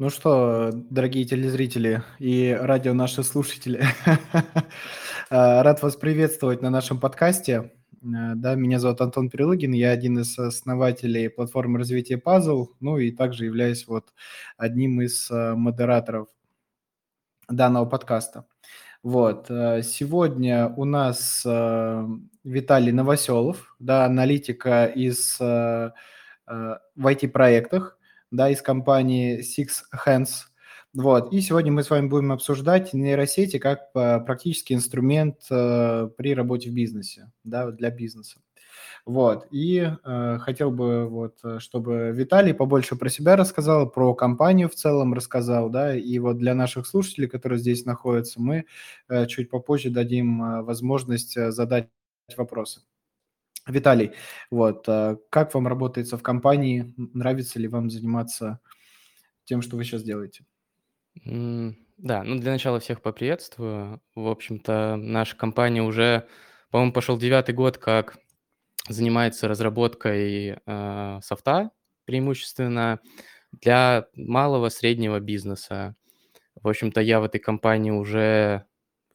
[0.00, 3.84] Ну что, дорогие телезрители и радио наши слушатели,
[5.28, 7.70] а, рад вас приветствовать на нашем подкасте.
[8.02, 13.10] Э, да, меня зовут Антон Перелыгин, я один из основателей платформы развития Puzzle, ну и
[13.10, 14.14] также являюсь вот
[14.56, 16.28] одним из э, модераторов
[17.50, 18.46] данного подкаста.
[19.02, 21.44] Вот, э, сегодня у нас
[22.42, 25.92] Виталий Новоселов, да, аналитика из в
[26.96, 27.99] IT-проектах,
[28.30, 29.68] да, из компании Six
[30.06, 30.28] Hands.
[30.92, 31.32] Вот.
[31.32, 36.68] И сегодня мы с вами будем обсуждать нейросети как э, практический инструмент э, при работе
[36.68, 38.40] в бизнесе, да, для бизнеса.
[39.06, 39.46] Вот.
[39.52, 45.14] И э, хотел бы, вот, чтобы Виталий побольше про себя рассказал, про компанию в целом
[45.14, 48.66] рассказал, да, и вот для наших слушателей, которые здесь находятся, мы
[49.08, 51.88] э, чуть попозже дадим э, возможность э, задать
[52.36, 52.82] вопросы.
[53.66, 54.12] Виталий,
[54.50, 56.94] вот, э, как вам работается в компании?
[56.96, 58.60] Нравится ли вам заниматься
[59.44, 60.44] тем, что вы сейчас делаете?
[61.24, 64.00] да, ну для начала всех поприветствую.
[64.14, 66.26] В общем-то, наша компания уже,
[66.70, 68.16] по-моему, пошел девятый год, как
[68.88, 71.70] занимается разработкой э, софта
[72.06, 73.00] преимущественно
[73.52, 75.94] для малого среднего бизнеса.
[76.54, 78.64] В общем-то, я в этой компании уже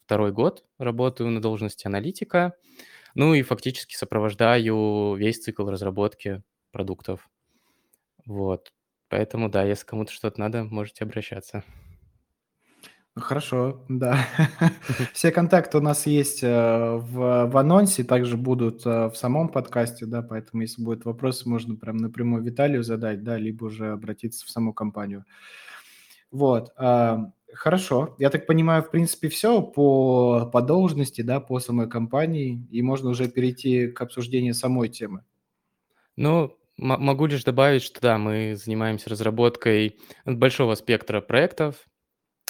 [0.06, 2.54] второй год работаю на должности аналитика.
[3.16, 7.28] Ну и фактически сопровождаю весь цикл разработки продуктов.
[8.26, 8.72] Вот.
[9.10, 11.64] Поэтому да, если кому-то что-то надо, можете обращаться.
[13.16, 14.28] Хорошо, да.
[15.14, 16.48] Все контакты у нас есть э,
[16.98, 21.78] в, в анонсе, также будут э, в самом подкасте, да, поэтому если будут вопросы, можно
[21.78, 25.24] прям напрямую Виталию задать, да, либо уже обратиться в саму компанию.
[26.30, 26.74] Вот.
[26.76, 28.16] А, Хорошо.
[28.20, 33.10] Я так понимаю, в принципе, все по, по должности, да, по самой компании, и можно
[33.10, 35.24] уже перейти к обсуждению самой темы.
[36.18, 41.88] Ну, могу лишь добавить, что да, мы занимаемся разработкой большого спектра проектов.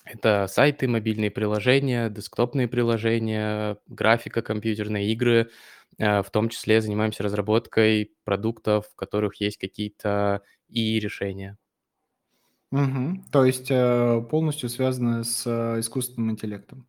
[0.04, 5.50] Это сайты, мобильные приложения, десктопные приложения, графика, компьютерные игры.
[5.98, 11.58] Э, в том числе занимаемся разработкой продуктов, в которых есть какие-то и решения.
[12.76, 13.24] Мгм.
[13.32, 16.86] То есть, э, полностью связано с, э, искусственным интеллектом.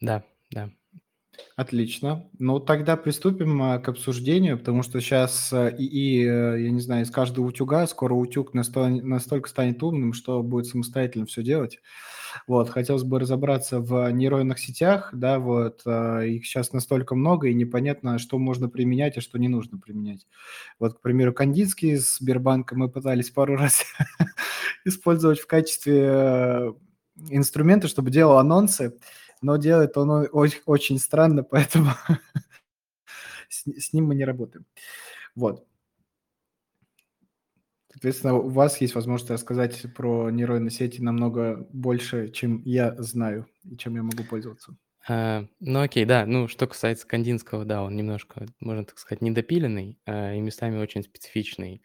[0.00, 0.70] Да, да.
[1.56, 2.28] Отлично.
[2.38, 7.10] Ну, тогда приступим, а, к обсуждению, потому что сейчас ИИ, э, я не знаю, из
[7.10, 11.80] каждого утюга скоро утюг насто настолько станет умным, что будет самостоятельно все делать.
[12.46, 17.54] Вот, хотелось бы разобраться в нейронных сетях, да, вот, а, их сейчас настолько много, и
[17.54, 20.26] непонятно, что можно применять, а что не нужно применять.
[20.78, 23.84] Вот, к примеру, Кандинский из Сбербанка мы пытались пару раз
[24.84, 26.72] использовать в качестве э,
[27.30, 28.94] инструмента, чтобы делал анонсы,
[29.42, 31.90] но делает он очень, очень странно, поэтому
[33.48, 34.66] с, с ним мы не работаем.
[35.34, 35.66] Вот.
[37.90, 43.76] Соответственно, у вас есть возможность рассказать про нейронные сети намного больше, чем я знаю и
[43.76, 44.76] чем я могу пользоваться.
[45.08, 46.26] А, ну окей, да.
[46.26, 51.02] Ну, что касается Кандинского, да, он немножко, можно так сказать, недопиленный а, и местами очень
[51.02, 51.82] специфичный.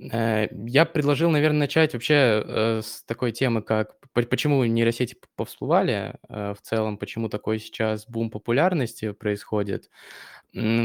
[0.00, 6.54] Э, я предложил, наверное, начать вообще э, с такой темы, как почему нейросети повсплывали э,
[6.54, 9.90] в целом, почему такой сейчас бум популярности происходит.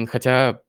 [0.08, 0.62] Хотя,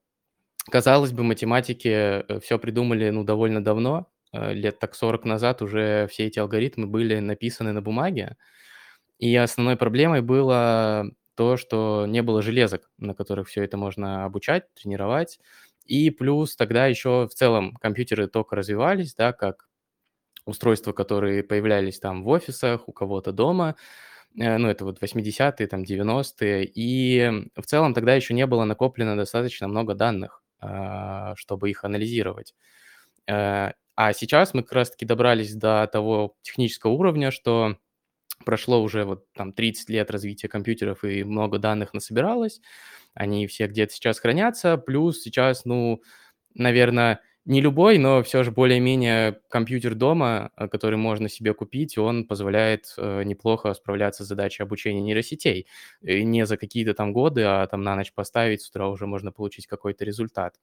[0.69, 6.39] казалось бы, математики все придумали ну, довольно давно, лет так 40 назад уже все эти
[6.39, 8.37] алгоритмы были написаны на бумаге,
[9.19, 14.71] и основной проблемой было то, что не было железок, на которых все это можно обучать,
[14.75, 15.39] тренировать.
[15.91, 19.67] И плюс тогда еще в целом компьютеры только развивались, да, как
[20.45, 23.75] устройства, которые появлялись там в офисах, у кого-то дома,
[24.39, 29.17] э, ну, это вот 80-е, там, 90-е, и в целом тогда еще не было накоплено
[29.17, 32.55] достаточно много данных, а, чтобы их анализировать.
[33.27, 37.77] Э, а сейчас мы как раз-таки добрались до того технического уровня, что
[38.41, 42.61] прошло уже вот там 30 лет развития компьютеров и много данных насобиралось,
[43.13, 46.01] они все где-то сейчас хранятся, плюс сейчас, ну,
[46.53, 52.27] наверное, не любой, но все же более-менее компьютер дома, э, который можно себе купить, он
[52.27, 55.67] позволяет э, неплохо справляться с задачей обучения нейросетей.
[56.01, 59.31] И не за какие-то там годы, а там на ночь поставить, с утра уже можно
[59.31, 60.55] получить какой-то результат.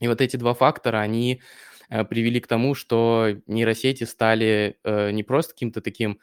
[0.00, 1.40] И вот эти два фактора, они
[1.88, 6.18] э, привели к тому, что нейросети стали не просто каким-то таким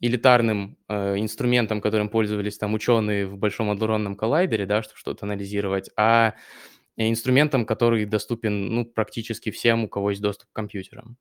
[0.00, 5.90] элитарным э, инструментом, которым пользовались там ученые в Большом адронном коллайдере, да, чтобы что-то анализировать,
[5.96, 6.34] а
[6.96, 11.16] инструментом, который доступен, ну, практически всем, у кого есть доступ к компьютерам.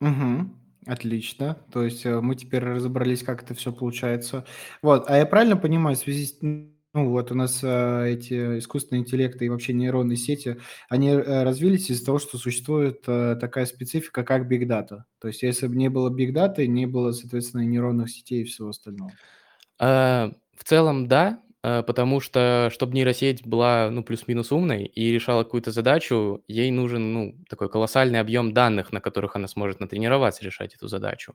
[0.00, 0.50] Угу.
[0.86, 1.56] Отлично.
[1.72, 4.44] То есть э, мы теперь разобрались, как это все получается.
[4.82, 6.38] Вот, а я правильно понимаю, в связи с
[6.94, 10.58] Ну вот у нас, а, эти искусственные интеллекты и вообще нейронные сети,
[10.88, 15.02] они, э, развились из-за того, что существует, э, такая специфика, как big data.
[15.20, 18.44] То есть если бы не было big data, не было, соответственно, и нейронных сетей и
[18.44, 19.18] всего остального.
[19.80, 25.42] А, в целом, да, а, потому что, чтобы нейросеть была, ну, плюс-минус умной и решала
[25.44, 30.74] какую-то задачу, ей нужен, ну, такой колоссальный объем данных, на которых она сможет натренироваться решать
[30.74, 31.34] эту задачу.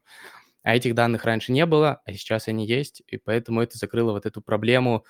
[0.63, 4.25] А этих данных раньше не было, а сейчас они есть, и поэтому это закрыло вот
[4.25, 5.05] эту проблему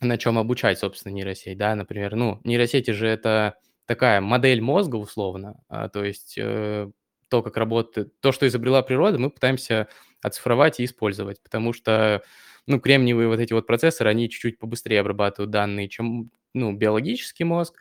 [0.00, 3.56] на чем обучать, собственно, нейросеть, да, например, ну, нейросети же это
[3.86, 6.90] такая модель мозга условно, а, то есть э,
[7.28, 9.88] то, как работает, то, что изобрела природа, мы пытаемся
[10.22, 12.22] оцифровать и использовать, потому что,
[12.66, 17.74] ну, кремниевые вот эти вот процессоры, они чуть-чуть побыстрее обрабатывают данные, чем, ну, биологический мозг,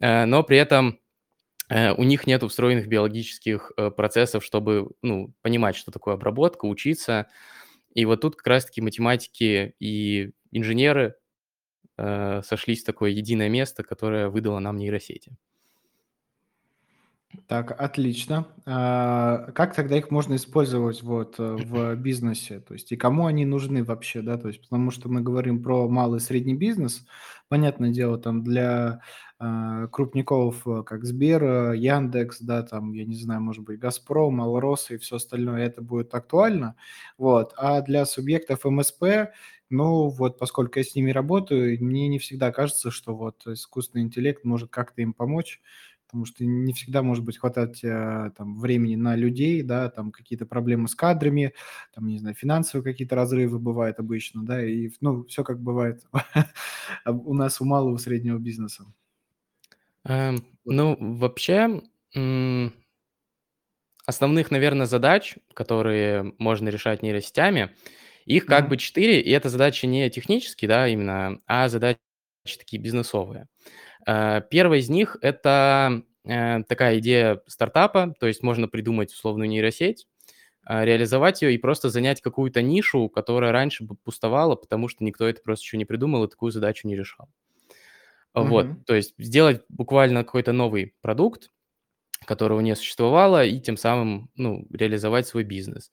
[0.00, 1.00] э, но при этом
[1.68, 7.28] э, у них нет встроенных биологических э, процессов, чтобы, ну, понимать, что такое обработка, учиться,
[7.94, 11.16] и вот тут как раз-таки математики и инженеры
[11.98, 15.36] э, сошлись в такое единое место, которое выдало нам нейросети.
[17.46, 18.46] Так, отлично.
[18.66, 22.60] А, как тогда их можно использовать вот э, в бизнесе?
[22.60, 24.38] То есть и кому они нужны вообще, да?
[24.38, 27.06] То есть потому что мы говорим про малый и средний бизнес.
[27.48, 29.00] Понятное дело, там для
[29.38, 34.90] а, крупников, э, как Сбер, Яндекс, да, там, я не знаю, может быть, Газпром, Алрос
[34.90, 36.76] и все остальное, это будет актуально.
[37.18, 37.52] Вот.
[37.56, 39.30] А для субъектов МСП
[39.70, 44.44] ну, вот поскольку я с ними работаю, мне не всегда кажется, что вот искусственный интеллект
[44.44, 45.60] может как-то им помочь,
[46.08, 50.46] потому что не всегда, может быть, хватать э, там времени на людей, да, там какие-то
[50.46, 51.52] проблемы с кадрами,
[51.94, 56.02] там, не знаю, финансовые какие-то разрывы бывают обычно, да, и, ну, все как бывает
[57.04, 58.86] у нас у малого среднего бизнеса.
[60.04, 61.82] Эм, ну, вообще,
[64.06, 67.74] основных, наверное, задач, которые можно решать нейросетями,
[68.28, 68.70] их как Мгм.
[68.70, 71.98] бы 4, и это задачи не технические, да, именно, а задачи
[72.58, 73.48] такие бизнесовые.
[74.06, 80.06] Э, первая из них- это, э, такая идея стартапа, то есть можно придумать условную нейросеть,
[80.68, 85.28] э, реализовать ее и просто занять какую-то нишу, которая раньше бы пустовала, потому что никто
[85.28, 87.28] это просто еще не придумал и такую задачу не решал.
[88.34, 88.84] Вот, Мгм.
[88.86, 91.50] то есть сделать буквально какой-то новый продукт,
[92.26, 95.92] которого не существовало, и тем самым, ну, реализовать свой бизнес.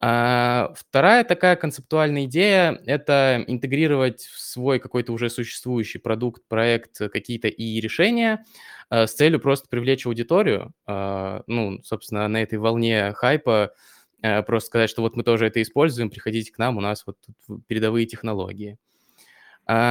[0.00, 7.08] А, вторая такая концептуальная идея- это интегрировать в свой какой-то уже существующий продукт, проект э,
[7.08, 8.44] какие-то ИИ-решения,
[8.90, 10.72] э, с целью просто привлечь аудиторию.
[10.86, 13.72] А, ну, собственно, на этой волне хайпа,
[14.22, 17.16] э, просто сказать, что вот мы тоже это используем, приходите к нам, у нас вот
[17.66, 18.76] передовые технологии.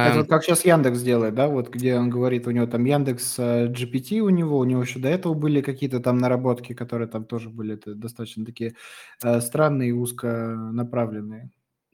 [0.02, 2.84] Это Ам, вот как сейчас Яндекс делает, да, вот где он говорит, у него там
[2.84, 7.08] Яндекс э, GPT у него, у него еще до этого были какие-то там наработки, которые
[7.08, 8.74] там тоже были это достаточно такие
[9.22, 11.50] э, странные и узконаправленные.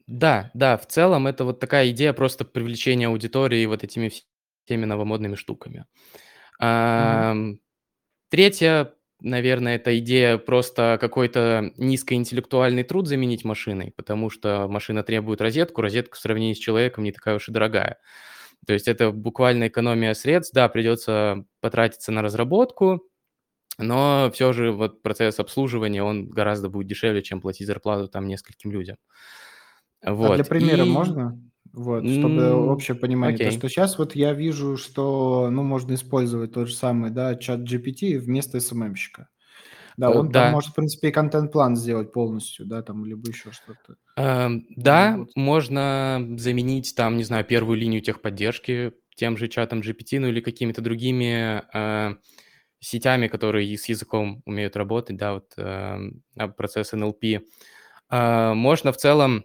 [0.07, 4.11] да, да, в целом это вот такая идея просто привлечения аудитории вот этими
[4.65, 5.85] всеми новомодными штуками.
[6.97, 7.25] Мгм.
[7.31, 7.59] Ам,
[8.29, 8.51] 3,
[9.23, 16.17] наверное, это идея просто какой-то низкоинтеллектуальный труд заменить машиной, потому что машина требует розетку, розетка
[16.17, 17.97] в сравнении с человеком не такая уж и дорогая.
[18.67, 20.53] То есть это буквально экономия средств.
[20.53, 23.09] Да, придется потратиться на разработку,
[23.77, 28.71] но все же вот процесс обслуживания, он гораздо будет дешевле, чем платить зарплату там нескольким
[28.71, 28.97] людям.
[30.01, 31.39] А для Вот, примера и, можно?
[31.73, 33.39] Вот, чтобы м, общее понимание.
[33.39, 33.51] То, окей.
[33.51, 38.19] что сейчас вот я вижу, что, ну, можно использовать тот же самый, да, чат GPT
[38.19, 39.29] вместо СММщика.
[39.97, 43.27] Да, Э, он там да, может, в принципе, и контент-план сделать полностью, да, там, либо
[43.29, 43.95] еще что-то.
[44.15, 45.31] Эм, да, вот.
[45.35, 50.81] можно заменить там, не знаю, первую линию техподдержки тем же чатом GPT, ну или какими-то
[50.81, 52.15] другими э,
[52.79, 55.99] сетями, которые с языком умеют работать, да, вот а,
[56.57, 57.41] процесс NLP.
[58.09, 59.43] А, Можно в целом э,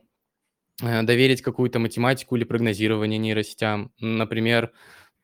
[0.80, 3.92] доверить какую-то математику или прогнозирование нейросетям.
[3.98, 4.72] Например,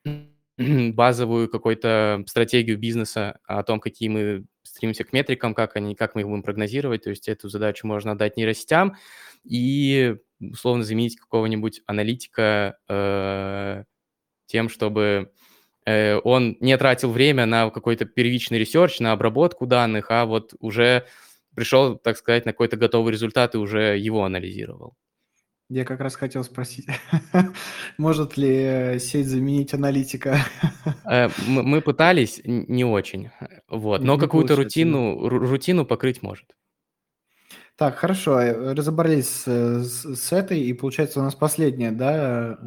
[0.58, 6.22] базовую какую-то стратегию бизнеса о том, какие мы стремимся к метрикам, как они, как мы
[6.22, 7.04] их будем прогнозировать.
[7.04, 8.96] То есть эту задачу можно отдать нейросетям
[9.44, 13.84] и условно заменить какого-нибудь аналитика э,
[14.46, 15.32] тем, чтобы
[15.86, 21.06] э, он не тратил время на какой-то первичный research, на обработку данных, а вот уже
[21.54, 24.96] пришел, так сказать, на какой-то готовый результат и уже его анализировал.
[25.70, 26.86] Я как раз хотел спросить,
[27.98, 30.38] может ли сеть заменить аналитика?
[31.06, 33.30] Э, мы пытались, не очень,
[33.68, 36.46] вот, Не но какую-то рутину ру рутину покрыть может.
[37.76, 42.58] Так, хорошо, э, разобрались с, э, с с этой, и получается у нас последняя, да,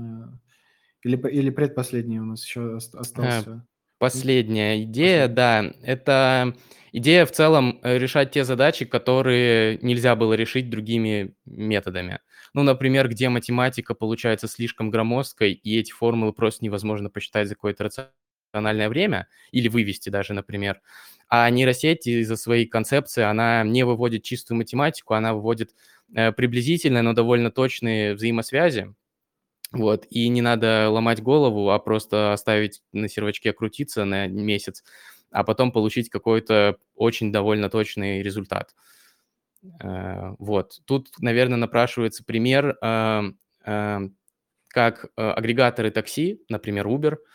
[1.03, 3.49] или или предпоследняя у нас еще ост остался?
[3.51, 3.67] М,
[3.99, 6.53] последняя идея, да, это
[6.91, 12.19] идея в целом, решать те задачи, которые нельзя было решить другими методами.
[12.53, 17.85] Ну, например, где математика получается слишком громоздкой, и эти формулы просто невозможно посчитать за какое-то
[18.53, 20.81] рациональное время или вывести даже, например.
[21.29, 25.71] А нейросеть из-за своей концепции, она не выводит чистую математику, она выводит
[26.15, 28.93] э, приблизительные, но довольно точные взаимосвязи.
[29.71, 34.83] Вот, и не надо ломать голову, а просто оставить на сервачке крутиться на месяц,
[35.31, 38.73] а потом получить какой-то очень довольно точный результат.
[39.83, 43.99] Э, вот, тут, наверное, напрашивается пример, э,
[44.69, 47.17] как агрегаторы такси, например, Uber–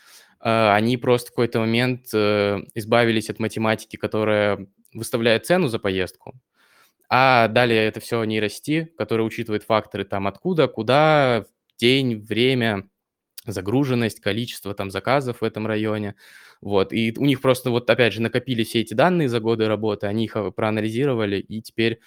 [0.45, 6.35] а, они просто в какой-то момент э, избавились от математики, которая выставляет цену за поездку,
[7.09, 11.45] а далее это все нейросети, которые учитывают факторы там откуда, куда,
[11.79, 12.89] день, время,
[13.47, 16.15] загруженность, количество там заказов в этом районе.
[16.61, 20.07] Вот, и у них просто вот опять же накопили все эти данные за годы работы,
[20.07, 21.99] они их проанализировали, и теперь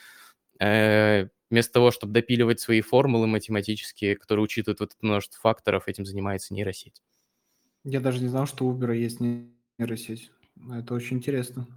[0.59, 6.05] э, вместо того, чтобы допиливать свои формулы математические, которые учитывают вот это множество факторов, этим
[6.05, 7.01] занимается нейросеть.
[7.83, 10.31] Я даже не знал, что у Uber есть нейросеть.
[10.71, 11.67] Это очень интересно.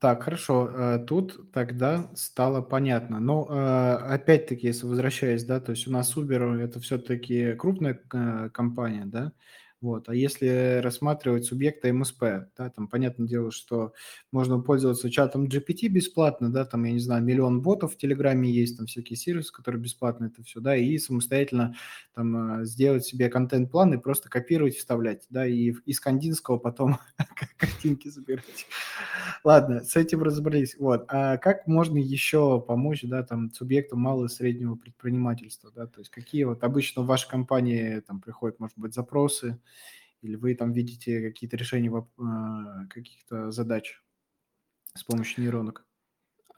[0.00, 0.68] Так, хорошо.
[0.70, 3.20] Э, тут тогда стало понятно.
[3.20, 8.50] Но э, опять-таки, если возвращаясь, да, то есть у нас Uber это все-таки крупная э,
[8.52, 9.32] компания, да,
[9.80, 10.08] вот.
[10.08, 12.22] А если рассматривать субъекта МСП,
[12.56, 13.92] да, там понятное дело, что
[14.32, 18.76] можно пользоваться чатом GPT бесплатно, да, там, я не знаю, миллион ботов в Телеграме есть,
[18.76, 21.76] там всякие сервисы, которые бесплатно это все, да, и самостоятельно
[22.14, 26.98] там сделать себе контент-план и просто копировать, вставлять, да, и из Кандинского потом
[27.56, 28.66] картинки забирать.
[29.44, 30.76] Ладно, с этим разобрались.
[30.78, 31.04] Вот.
[31.08, 36.10] А как можно еще помочь, да, там, субъекту малого и среднего предпринимательства, да, то есть
[36.10, 39.58] какие вот обычно в вашей компании там приходят, может быть, запросы,
[40.22, 44.02] или вы там видите какие-то решения а, каких-то задач
[44.94, 45.86] с помощью нейронок?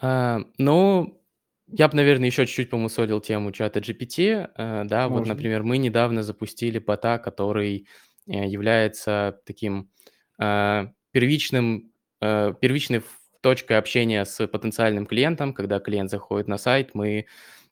[0.01, 1.23] А, ну,
[1.67, 4.51] я бы, наверное, еще чуть-чуть помусолил тему чата GPT.
[4.55, 7.87] А, да, вот, например, мы недавно запустили бота, который
[8.27, 9.91] э, является таким
[10.39, 13.03] а, первичным, первичной
[13.41, 15.55] точкой общения с потенциальным клиентом.
[15.55, 17.27] Когда клиент заходит на сайт, мы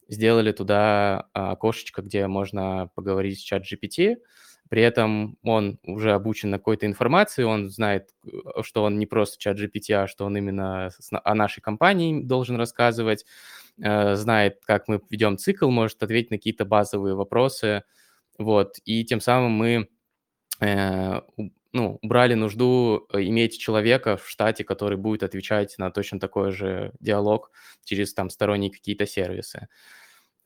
[0.09, 4.17] сделали туда окошечко, где можно поговорить с чат GPT.
[4.69, 9.39] При этом он уже обучен на какой-то информации, он знает, э, что он не просто
[9.39, 10.91] чат GPT, а что он именно
[11.25, 13.25] о нашей компании должен рассказывать,
[13.83, 17.85] э, знает, как мы ведем цикл, может ответить на какие-то базовые вопросы.
[18.39, 18.77] Вот.
[18.85, 19.89] И тем самым мы
[20.61, 21.21] э,
[21.73, 27.51] ну, убрали нужду иметь человека в штате, который будет отвечать на точно такой же диалог
[27.85, 29.69] через там сторонние какие-то сервисы.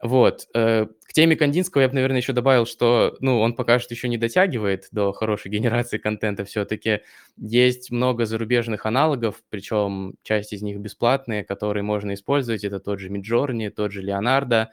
[0.02, 0.48] Вот.
[0.52, 4.08] Э, к теме Кандинского я бы, наверное, еще добавил, что, ну, он пока что еще
[4.08, 7.02] не дотягивает до хорошей генерации контента все-таки.
[7.36, 12.64] Есть много зарубежных аналогов, причем часть из них бесплатные, которые можно использовать.
[12.64, 14.66] Это тот же Midjourney, тот же Leonardo.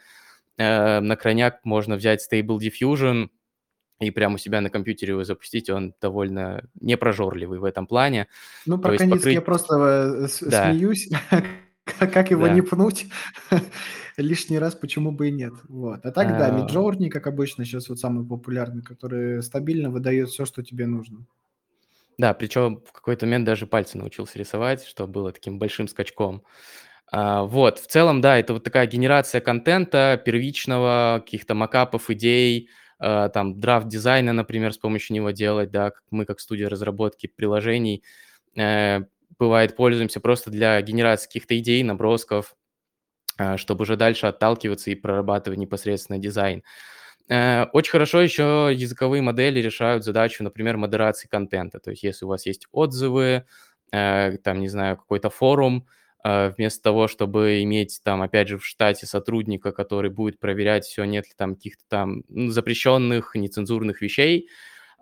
[0.57, 3.29] Э, на крайняк можно взять Stable Diffusion
[3.99, 8.27] и прямо у себя на компьютере его запустить, он довольно непрожорливый в этом плане.
[8.65, 9.35] Ну, про Кандинский покрыть...
[9.35, 10.71] я просто э, да.
[10.71, 11.09] смеюсь.
[11.99, 12.53] как его да.
[12.53, 13.07] не пнуть
[14.17, 15.53] лишний раз, почему бы и нет.
[15.67, 16.05] Вот.
[16.05, 16.37] А так, а...
[16.37, 21.25] да, Midjourney, как обычно, сейчас вот самый популярный, который стабильно выдает все, что тебе нужно.
[22.17, 26.43] Да, причем в какой-то момент даже пальцы научился рисовать, что было таким большим скачком.
[27.11, 32.69] А, вот, в целом, да, это вот такая генерация контента, первичного, каких-то макапов, идей,
[32.99, 38.03] а, там, драфт-дизайна, например, с помощью него делать, да, мы как студия разработки приложений,
[38.55, 39.03] э,
[39.37, 42.55] бывает, пользуемся просто для генерации каких-то идей, набросков,
[43.37, 46.63] а, чтобы уже дальше отталкиваться и прорабатывать непосредственно дизайн.
[47.29, 51.79] Э, очень хорошо еще языковые модели решают задачу, например, модерации контента.
[51.79, 53.45] То есть если у вас есть отзывы,
[53.91, 55.87] э, там, не знаю, какой-то форум,
[56.23, 61.03] э, вместо того, чтобы иметь там, опять же, в штате сотрудника, который будет проверять, все
[61.05, 64.49] нет ли там каких-то там запрещенных, нецензурных вещей,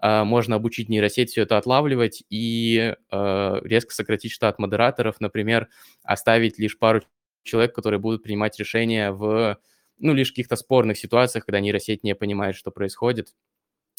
[0.02, 5.70] можно обучить нейросеть все это отлавливать и а, резко сократить штат модераторов, например,
[6.04, 7.02] оставить лишь пару
[7.44, 9.58] человек, которые будут принимать решения в,
[9.98, 13.34] ну, лишь каких-то спорных ситуациях, когда нейросеть не понимает, что происходит.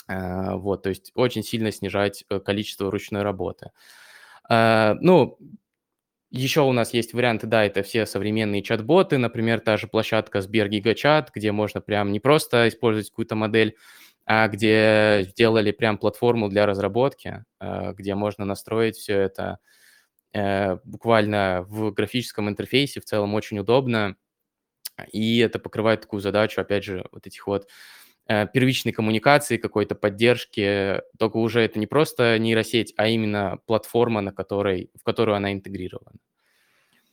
[0.06, 3.70] А, вот, то есть очень сильно снижать э, количество ручной работы.
[4.50, 5.38] Ну,
[6.30, 10.68] еще у нас есть варианты, да, это все современные чат-боты, например, та же площадка Сбер
[10.68, 16.66] Гигачат, где можно прям не просто использовать какую-то модель, а где сделали прям платформу для
[16.66, 19.58] разработки, а, где можно настроить все это
[20.34, 24.16] э, буквально в графическом интерфейсе, в целом очень удобно,
[25.12, 27.68] и это покрывает такую задачу, опять же, вот этих вот
[28.26, 34.32] э, первичной коммуникации, какой-то поддержки, только уже это не просто нейросеть, а именно платформа, на
[34.32, 36.18] которой, в которую она интегрирована.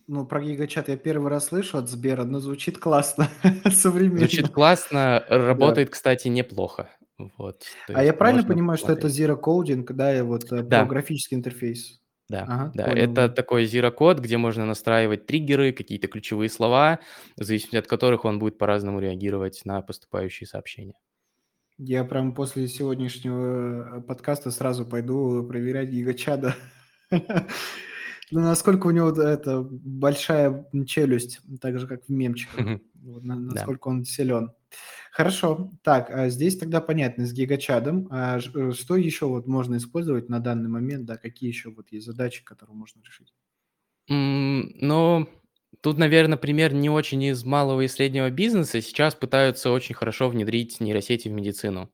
[0.07, 3.27] Ну, про гигачат я первый раз слышу от Сбера, но звучит классно,
[3.63, 4.49] Звучит современно.
[4.49, 5.37] классно, Да.
[5.37, 6.89] работает, кстати, неплохо.
[7.17, 9.29] Вот, А я правильно понимаю, что это посмотреть.
[9.29, 10.85] Zero Coding, да, и вот, э, Да.
[10.85, 12.01] графический интерфейс?
[12.27, 16.99] Да, Ага, да, понял, это такой зирокод, где можно настраивать триггеры, какие-то ключевые слова,
[17.37, 20.95] в зависимости от которых он будет по-разному реагировать на поступающие сообщения.
[21.77, 26.55] Я прям после сегодняшнего, э, подкаста сразу пойду проверять гигачада.
[28.31, 32.81] Ну, насколько у него, это, большая, челюсть, так же, как в мемчиках.
[32.95, 34.51] Насколько он силен.
[35.15, 35.71] Хорошо.
[35.81, 38.07] Так, а здесь тогда понятно с гигачадом.
[38.11, 42.05] А э, что еще вот можно использовать на данный момент, да, какие еще вот есть
[42.05, 43.31] задачи, которые можно решить?
[44.09, 45.27] М, ну,
[45.81, 48.81] тут, наверно, пример не очень из малого и среднего бизнеса.
[48.81, 51.91] Сейчас пытаются очень хорошо внедрить нейросети в медицину.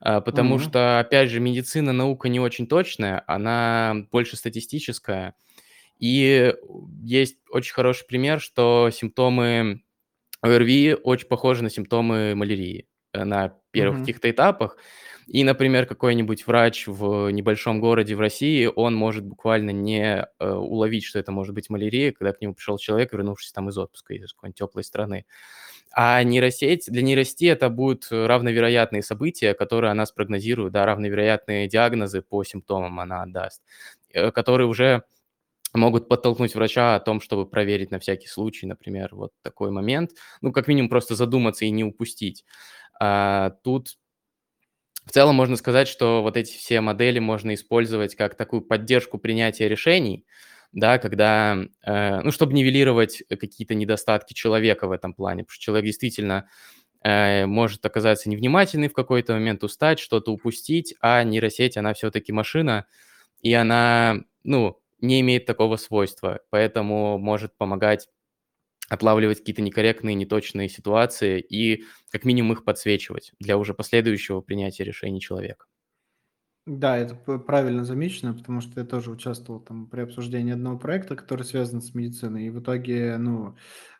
[0.00, 0.60] А, потому М.
[0.60, 5.34] что, опять же, медицина- наука не очень точная, она больше статистическая.
[6.00, 6.54] И
[7.02, 9.83] есть очень хороший пример, что симптомы
[10.48, 14.04] ОРВИ очень похожи на симптомы малярии, э, на первых Мгм.
[14.06, 14.76] каких-то этапах.
[15.26, 21.04] И, например, какой-нибудь врач в небольшом городе в России, он может буквально не, э, уловить,
[21.04, 24.34] что это может быть малярия, когда к нему пришел человек, вернувшийся там из отпуска, из
[24.34, 25.24] какой-нибудь теплой страны.
[25.92, 32.44] А нейросеть для нейросети это будут равновероятные события, которые она спрогнозирует, да, равновероятные диагнозы по
[32.44, 33.62] симптомам она отдаст,
[34.12, 35.04] э, которые уже
[35.74, 40.12] могут подтолкнуть врача о том, чтобы проверить на всякий случай, например, вот такой момент.
[40.40, 42.44] Ну, как минимум, просто задуматься и не упустить.
[43.00, 43.96] А, тут
[45.06, 49.68] в целом можно сказать, что вот эти все модели можно использовать как такую поддержку принятия
[49.68, 50.24] решений,
[50.72, 55.44] да, когда, э, ну, чтобы нивелировать какие-то недостатки человека в этом плане.
[55.44, 56.48] Потому что человек действительно,
[57.04, 62.86] э, может оказаться невнимательный в какой-то момент, устать, что-то упустить, а нейросеть, она все-таки машина,
[63.42, 68.08] и она, ну, не имеет такого свойства, поэтому может помогать
[68.88, 75.20] отлавливать какие-то некорректные, неточные ситуации и как минимум их подсвечивать для уже последующего принятия решений
[75.20, 75.66] человека.
[76.66, 81.42] Да, это правильно замечено, потому что я тоже участвовал там при обсуждении одного проекта, который
[81.42, 82.46] связан с медициной.
[82.46, 83.54] И в итоге, ну,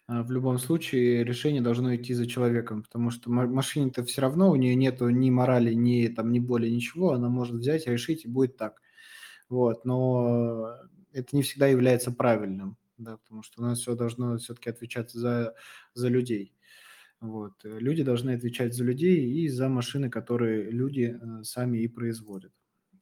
[0.07, 4.50] а, в любом случае решение должно идти за человеком, потому что ма машине-то все равно,
[4.50, 7.12] у нее нету ни морали, ни там, ни боли, ничего.
[7.12, 8.80] Она может взять, решить, и будет так.
[9.48, 10.74] Вот, но
[11.12, 15.54] это не всегда является правильным, да, потому что у нас все должно все-таки отвечать за
[15.94, 16.54] за людей.
[17.20, 21.88] Вот, э, люди должны отвечать за людей и за машины, которые люди, э, сами и
[21.88, 22.52] производят.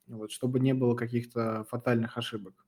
[0.09, 2.67] Вот, чтобы не было каких-то фатальных ошибок.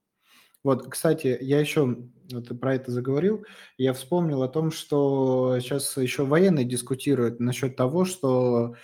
[0.65, 3.45] Вот, кстати, я еще, вот про это заговорил,
[3.77, 8.75] я вспомнил о том, что сейчас еще военные дискутируют насчет того, что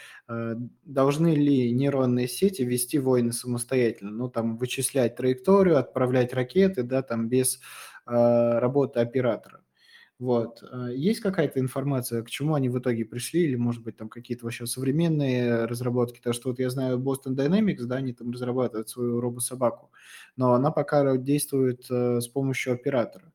[0.84, 7.28] должны ли нейронные сети вести войны самостоятельно, ну, там, вычислять траекторию, отправлять ракеты, да, там,
[7.28, 7.60] без
[8.06, 9.62] э, работы оператора.
[10.18, 10.62] Вот.
[10.62, 14.44] э, Есть какая-то информация, к чему они в итоге пришли, или, может быть, там какие-то
[14.44, 16.18] вообще современные разработки?
[16.18, 19.90] Потому что вот я знаю Boston Dynamics, да, они там разрабатывают свою робособаку,
[20.36, 23.32] но она пока действует э, с помощью оператора.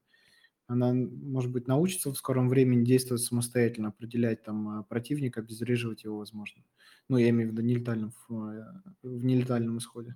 [0.67, 6.17] Она, может быть, научится в скором времени действовать самостоятельно, определять там э, противника, обезвреживать его,
[6.17, 6.63] возможно.
[7.07, 8.63] Ну, я имею в виду нелетальном, э,
[9.03, 10.15] в нелетальном исходе.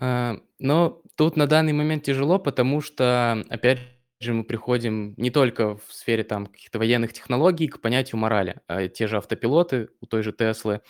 [0.00, 3.80] А, но тут на данный момент тяжело, потому что, опять
[4.20, 8.60] же, мы приходим не только в сфере там каких-то военных технологий к понятию морали.
[8.68, 10.80] А те же автопилоты у той же Теслы.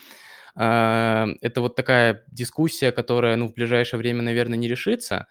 [0.54, 5.28] А, это вот такая дискуссия, которая, ну, в ближайшее время, наверное, не решится.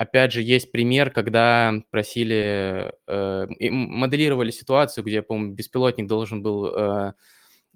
[0.00, 7.12] Опять же, есть пример, когда просили, э, моделировали ситуацию, где, по-моему, беспилотник должен был, э,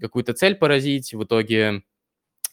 [0.00, 1.12] какую-то цель поразить.
[1.12, 1.82] В итоге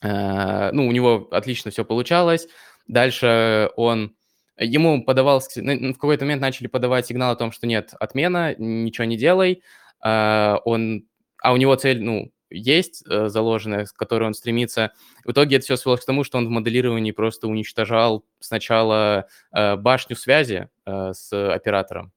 [0.01, 2.47] Э, ну, у него отлично все получалось.
[2.87, 4.15] Dальше он
[4.57, 8.55] ему подавал с ну, в какой-то момент начали подавать сигнал о том, что нет, отмена,
[8.57, 9.63] ничего не делай.
[10.01, 11.05] А, он
[11.41, 14.91] а у него цель, ну, есть, э, заложенная, к которой он стремится.
[15.25, 19.75] В итоге это все свелось к тому, что он в моделировании просто уничтожал сначала, э,
[19.77, 22.11] башню связи, э, с оператором,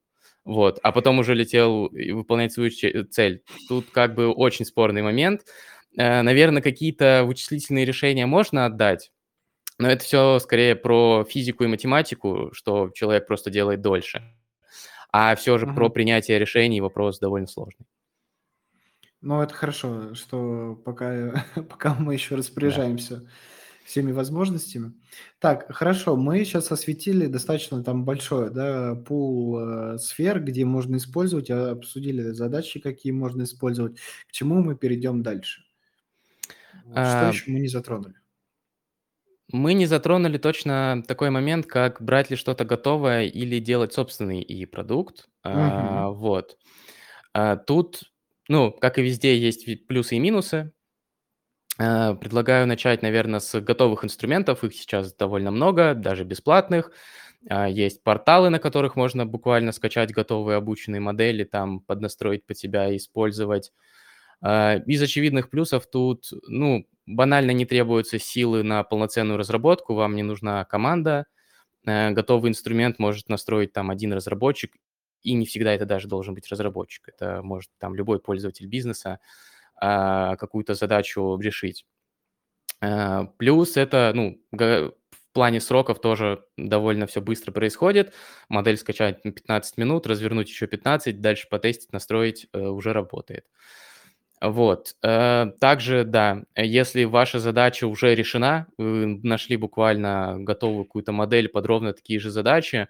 [0.45, 3.43] вот, а потом уже летел выполнять свою цель.
[3.69, 5.41] Тут как бы очень спорный момент.
[5.97, 9.11] Э, наверно, какие-то вычислительные решения можно отдать,
[9.79, 14.23] но это все скорее про физику и математику, что человек просто делает дольше.
[15.11, 15.93] А все же про Мгм.
[15.93, 17.85] принятие решений вопрос довольно сложный.
[19.25, 22.85] Ну, это хорошо, что пока, пока мы еще Да.
[22.85, 23.27] распоряжаемся
[23.83, 24.93] всеми возможностями.
[25.39, 31.51] Так, хорошо, мы сейчас осветили достаточно там большой, да, пул э, сфер, где можно использовать,
[31.51, 33.97] а, обсудили задачи, какие можно использовать.
[34.27, 35.63] К чему мы перейдем дальше?
[36.83, 38.15] Вот, что А еще мы не затронули?
[39.51, 45.29] Мы не затронули точно такой момент, как брать ли что-то готовое или делать собственный и-продукт.
[45.43, 46.09] А, Мгм.
[46.09, 46.57] вот.
[47.33, 48.03] А, тут,
[48.49, 50.71] ну, как и везде, есть плюсы и минусы.
[51.77, 54.63] А, предлагаю начать, наверно, с готовых инструментов.
[54.63, 56.91] Их сейчас довольно много, даже бесплатных.
[57.49, 62.89] А, есть порталы, на которых можно буквально скачать готовые обученные модели, там поднастроить под себя
[62.91, 63.71] и использовать.
[64.41, 70.23] А, из очевидных плюсов тут, ну, банально не требуется силы на полноценную разработку, вам не
[70.23, 71.25] нужна команда.
[71.85, 74.73] Э, готовый инструмент может настроить там один разработчик,
[75.25, 77.09] и не всегда это даже должен быть разработчик.
[77.09, 79.19] Это может там любой пользователь бизнеса,
[79.77, 81.85] а, какую-то задачу решить.
[82.81, 84.93] Э, плюс это, ну, в
[85.33, 88.13] плане сроков тоже довольно всё быстро происходит.
[88.49, 93.45] Модель скачать, ну, 15 минут, развернуть еще 15, дальше потестить, настроить, э, уже работает.
[94.41, 94.95] Вот.
[95.03, 101.65] Э, также, да, если ваша задача уже решена, вы нашли буквально готовую какую-то модель под
[101.65, 102.87] ровно такие же задачи,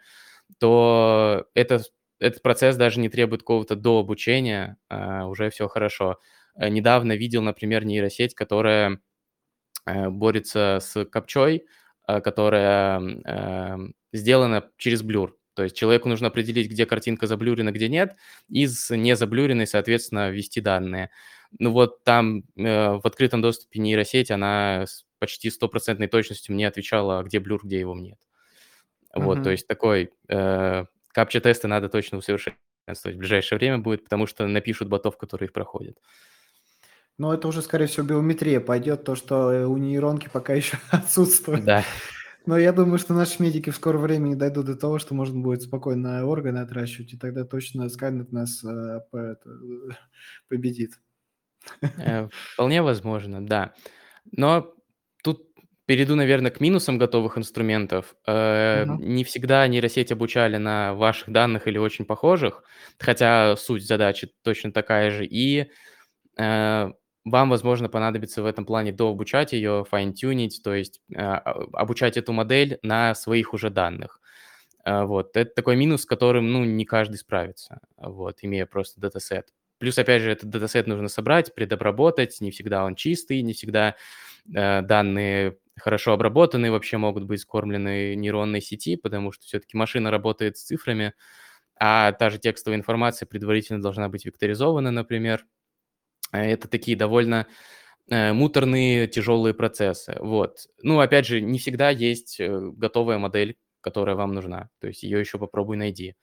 [0.60, 1.82] то это
[2.19, 6.19] этот процесс даже не требует какого-то дообучения, а, уже всё хорошо.
[6.56, 8.99] Э, недавно видел, например, нейросеть, которая,
[9.88, 11.65] э, борется с капчой,
[12.08, 15.38] э, которая, эм, сделана через блюр.
[15.56, 18.15] То есть человеку нужно определить, где картинка заблюрена, где нет,
[18.49, 21.12] и с незаблюренной, соответственно, ввести данные.
[21.60, 27.23] Ну вот там, э, в открытом доступе нейросеть, она с почти стопроцентной точностью мне отвечала,
[27.23, 28.19] где блюр, где его нет.
[29.15, 34.45] Вот, то есть такой, э, капча-тесты надо точно усовершенствовать в ближайшее время будет, потому что
[34.45, 35.97] напишут ботов, которые их проходят.
[37.17, 41.63] Но это уже, скорее всего, биометрия пойдет, то, что, э, у нейронки пока еще отсутствует.
[41.63, 41.84] Да.
[42.45, 45.63] Но я думаю, что наши медики в скором времени дойдут до того, что можно будет
[45.63, 49.93] спокойно органы отращивать, и тогда точно сканер нас, э, по это, э,
[50.49, 50.99] победит.
[52.54, 53.73] Вполне возможно, да.
[54.32, 54.75] Но
[55.86, 58.15] перейду, наверно, к минусам готовых инструментов.
[58.28, 59.00] Э, Мгм.
[59.00, 62.63] не всегда нейросеть обучали на ваших данных или очень похожих,
[63.00, 65.26] хотя суть задачи точно такая же.
[65.26, 65.67] И,
[66.38, 66.91] э,
[67.26, 71.38] вам, возможно, понадобится в этом плане дообучать ее, файн-тюнить, то есть, а,
[71.74, 74.19] обучать эту модель на своих уже данных.
[74.86, 75.38] Э, вот.
[75.38, 79.50] Это такой минус, с которым, ну, не каждый справится, вот, имея просто датасет.
[79.80, 83.95] Плюс, опять же, этот датасет нужно собрать, предобработать, не всегда он чистый, не всегда,
[84.54, 90.57] э, данные хорошо обработаны, вообще могут быть скормлены нейронной сети, потому что всё-таки машина работает
[90.57, 91.13] с цифрами,
[91.79, 95.45] а та же текстовая информация предварительно должна быть векторизована, например.
[96.31, 97.47] А это такие довольно,
[98.09, 100.17] э, муторные, тяжелые процессы.
[100.19, 100.59] Вот.
[100.83, 105.19] Ну, опять же, не всегда есть, э, готовая модель, которая вам нужна, то есть ее
[105.21, 106.15] еще попробуй найди.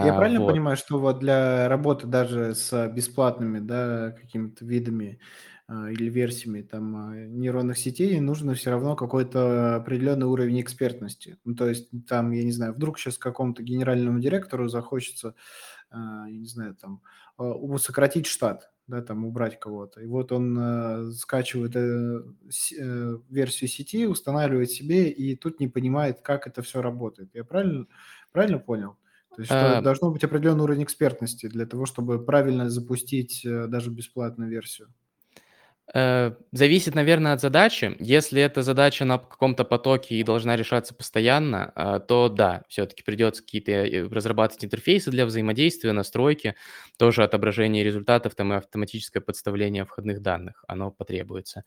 [0.00, 0.40] Я Э, правильно вот.
[0.40, 6.96] понимаю, что вот для работы даже с бесплатными, да, какими-то видами, а, или версиями там,
[6.96, 11.38] а, нейронных сетей нужно всё равно какой-то определенный уровень экспертности?
[11.44, 15.34] Ну, то есть там, я не знаю, вдруг щас какому-то генеральному директору захочется,
[15.90, 17.02] а, я не знаю, там,
[17.38, 20.00] а, сократить штат, да, там, убрать кого-то.
[20.02, 25.68] И вот он, э, скачивает, э, с э, версию сети, устанавливает себе и тут не
[25.68, 27.30] понимает, как это всё работает.
[27.34, 27.86] Я правильно
[28.32, 28.98] правильно понял?
[29.36, 33.66] То есть что А должно быть определенный уровень экспертности для того, чтобы правильно запустить, э,
[33.68, 34.94] даже бесплатную версию?
[35.94, 37.96] Э, зависит, наверно, от задачи.
[37.98, 43.42] Если эта задача на каком-то потоке и должна решаться постоянно, а, то да, всё-таки придется
[43.42, 46.56] какие-то, э, разрабатывать интерфейсы для взаимодействия, настройки,
[46.98, 51.64] тоже отображение результатов там и автоматическое подставление входных данных, оно потребуется.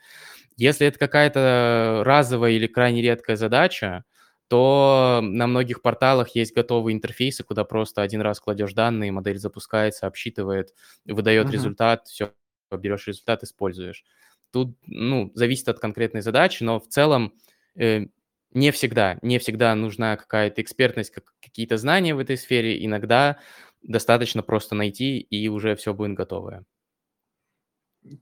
[0.57, 4.05] Если это какая-то разовая или крайне редкая задача,
[4.49, 10.07] то на многих порталах есть готовые интерфейсы, куда просто 1 раз кладешь данные, модель запускается,
[10.07, 10.73] обсчитывает,
[11.05, 11.51] выдает Мгм.
[11.51, 12.31] результат, всё,
[12.77, 14.03] берешь результат, используешь.
[14.51, 17.33] Тут, ну, зависит от конкретной задачи, но в целом,
[17.75, 18.07] э,
[18.53, 22.83] не всегда не всегда нужна какая-то экспертность, как какие-то знания в этой сфере.
[22.85, 23.39] Иногда
[23.81, 26.65] достаточно просто найти, и уже всё будет готовое.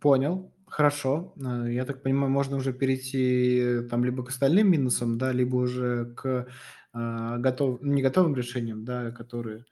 [0.01, 1.33] Понял, хорошо.
[1.37, 6.13] Э, я так понимаю, можно уже перейти там либо к остальным минусам, да, либо уже
[6.15, 6.47] к,
[6.93, 9.65] а, готов не готовым решениям, да, которые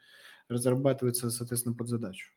[0.50, 2.32] разрабатываются, соответственно, под задачу.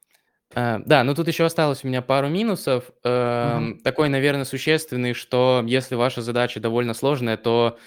[0.55, 2.91] Э, да, но тут еще осталось у меня пару минусов.
[3.05, 7.79] Эм, такой, наверно, существенный, что если ваша задача довольно сложная, то,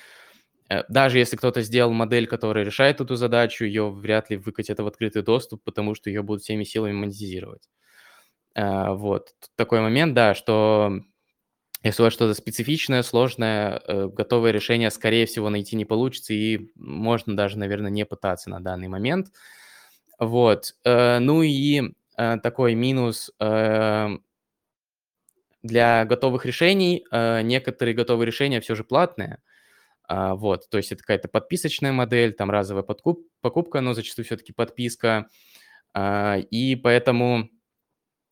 [0.69, 4.87] э, даже если кто-то сделал модель, которая решает эту задачу, ее вряд ли выкатят в
[4.87, 7.69] открытый доступ, потому что ее будут всеми силами монетизировать.
[8.55, 9.27] Э, вот.
[9.41, 11.01] Тут такой момент, да, что
[11.83, 17.35] если у вас что-то специфичное, сложное, готовое решение, скорее всего, найти не получится, и можно
[17.37, 19.27] даже, наверно, не пытаться на данный момент.
[20.19, 20.75] Вот.
[20.85, 24.23] Ну и, э, такой минус, эм
[25.63, 29.39] для готовых решений э, некоторые готовые решения все же платные.
[30.05, 34.51] А, вот, то есть это какая-то подписочная модель, там разовая подкуп, покупка, но зачастую все-таки
[34.51, 35.29] подписка.
[35.93, 37.49] А, и поэтому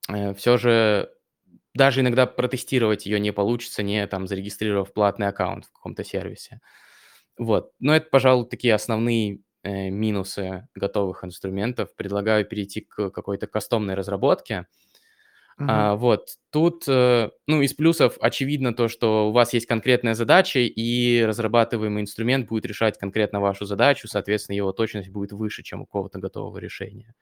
[0.09, 1.09] э, все же
[1.73, 6.59] даже иногда протестировать ее не получится, не там зарегистрировав платный аккаунт в каком-то сервисе.
[7.37, 9.39] Вот, но это, пожалуй, такие основные э,
[9.69, 11.95] минусы готовых инструментов.
[11.95, 14.67] Предлагаю перейти к какой-то кастомной разработке.
[15.67, 20.60] А, вот, тут, э, ну, из плюсов очевидно то, что у вас есть конкретная задача,
[20.60, 25.86] и разрабатываемый инструмент будет решать конкретно вашу задачу, соответственно, его точность будет выше, чем у
[25.86, 27.13] какого-то готового решения.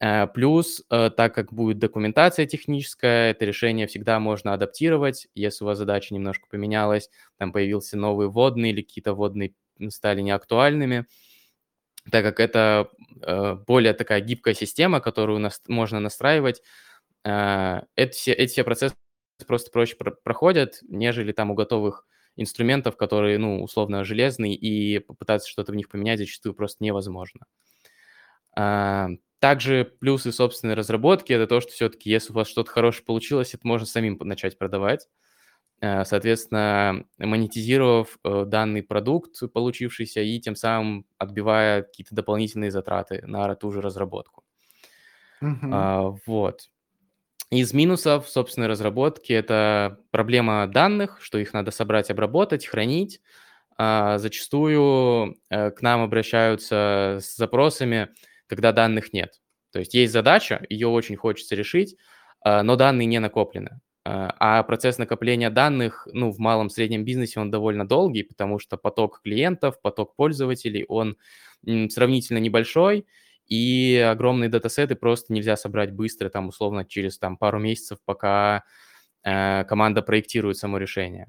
[0.00, 5.66] Э, плюс, э, так как будет документация техническая, это решение всегда можно адаптировать, если у
[5.66, 9.54] вас задача немножко поменялась, там появился новый вводный или какие-то вводные
[9.90, 11.06] стали неактуальными,
[12.10, 12.90] так как это
[13.66, 16.62] более такая гибкая система, которую нас, можно настраивать,
[17.24, 18.94] а, эти все, эти все процессы
[19.46, 25.48] просто проще про- проходят, нежели там у готовых инструментов, которые, ну, условно, железные, и попытаться
[25.48, 27.46] что-то в них поменять зачастую просто невозможно.
[28.56, 29.08] А,
[29.40, 33.66] также плюсы собственной разработки– это то, что все-таки, если у вас что-то хорошее получилось, это
[33.66, 35.08] можно самим начать продавать.
[35.80, 43.54] А, соответственно, монетизировав э, данный продукт, получившийся, и тем самым отбивая какие-то дополнительные затраты на
[43.54, 44.44] ту же разработку.
[45.40, 46.18] Мгм.
[46.26, 46.68] Вот.
[47.50, 53.22] Из минусов собственной разработки это проблема данных, что их надо собрать, обработать, хранить.
[53.78, 58.08] А, зачастую э, к нам обращаются с запросами,
[58.48, 59.40] когда данных нет.
[59.72, 61.96] То есть есть задача, ее очень хочется решить,
[62.40, 63.80] а, но данные не накоплены.
[64.10, 68.78] А, а процесс накопления данных, ну, в малом среднем бизнесе он довольно долгий, потому что
[68.78, 71.18] поток клиентов, поток пользователей, он
[71.90, 73.06] сравнительно небольшой,
[73.46, 78.64] и огромные датасеты просто нельзя собрать быстро, там, условно, через там, пару месяцев, пока
[79.24, 81.26] э, команда проектирует само решение.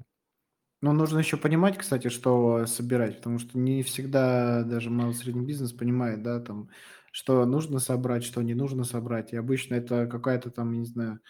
[0.80, 5.72] Ну, нужно еще понимать, кстати, что собирать, потому что не всегда даже малый средний бизнес
[5.72, 6.70] понимает, да, там,
[7.12, 9.34] что нужно собрать, что не нужно собрать.
[9.34, 11.20] И обычно это какая-то там, не знаю,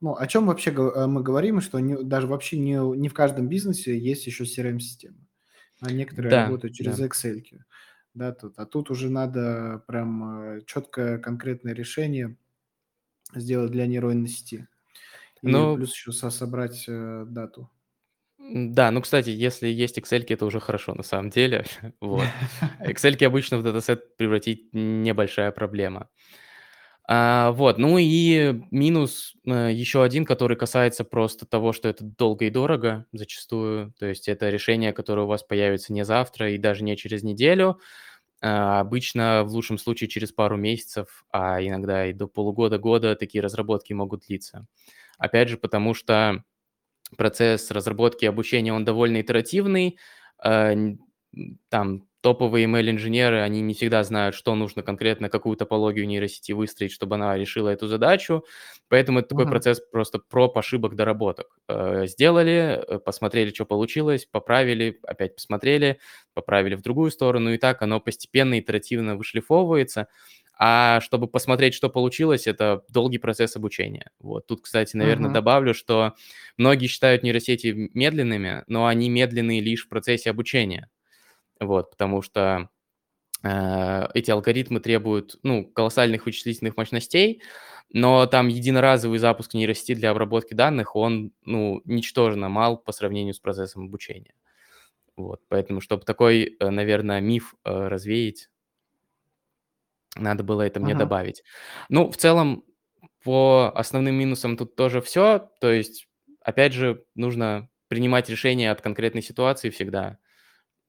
[0.00, 3.48] ну, о чем вообще э, мы говорим, что не, даже вообще не, не в каждом
[3.48, 5.18] бизнесе есть еще CRM-система.
[5.80, 7.06] А некоторые Да, работают через да.
[7.06, 7.42] Excel
[8.14, 8.54] да, тут.
[8.58, 12.36] А тут уже надо прям э, четкое конкретное решение
[13.34, 14.66] сделать для нейронной сети.
[15.42, 17.70] И Ну, плюс еще со собрать э, дату.
[18.38, 21.64] да, ну, кстати, если есть Excel, это уже хорошо на самом деле.
[22.00, 22.26] Вот.
[22.80, 26.08] Excel обычно в датасет превратить небольшая проблема.
[27.10, 32.44] А, вот, ну и минус э, еще один, который касается просто того, что это долго
[32.44, 33.94] и дорого зачастую.
[33.98, 37.80] То есть это решение, которое у вас появится не завтра и даже не через неделю,
[38.42, 43.92] а, обычно, в лучшем случае, через пару месяцев, а иногда и до полугода-года такие разработки
[43.94, 44.66] могут длиться.
[45.18, 46.44] Опять же, потому что
[47.16, 49.98] процесс разработки и обучения, он довольно итеративный.
[50.38, 50.74] А,
[51.68, 57.14] там топовые ML-инженеры, они не всегда знают, что нужно конкретно, какую топологию нейросети выстроить, чтобы
[57.16, 58.44] она решила эту задачу.
[58.88, 59.48] Поэтому это такой Мгм.
[59.48, 61.58] процесс просто проб ошибок доработок.
[61.68, 65.98] Э, сделали, э, посмотрели, что получилось, поправили, опять посмотрели,
[66.34, 70.08] поправили в другую сторону, и так оно постепенно, итеративно вышлифовывается.
[70.60, 74.10] А чтобы посмотреть, что получилось, это долгий процесс обучения.
[74.18, 75.30] Вот тут, кстати, наверное, Мгм.
[75.30, 76.14] добавлю, что
[76.56, 80.88] многие считают нейросети медленными, но они медленные лишь в процессе обучения.
[81.60, 82.68] Вот, потому что
[83.44, 87.42] э, эти алгоритмы требуют, ну, колоссальных вычислительных мощностей,
[87.92, 93.40] но там единоразовый запуск нейросети для обработки данных, он, ну, ничтожно мал по сравнению с
[93.40, 94.34] процессом обучения.
[95.16, 98.50] Вот, поэтому, чтобы такой, э, наверное, миф э, развеять,
[100.16, 100.98] надо было это мне Мгм.
[101.00, 101.42] добавить.
[101.88, 102.64] Ну, в целом,
[103.22, 105.50] по основным минусам тут тоже все.
[105.60, 106.08] То есть,
[106.40, 110.18] опять же, нужно принимать решения от конкретной ситуации всегда.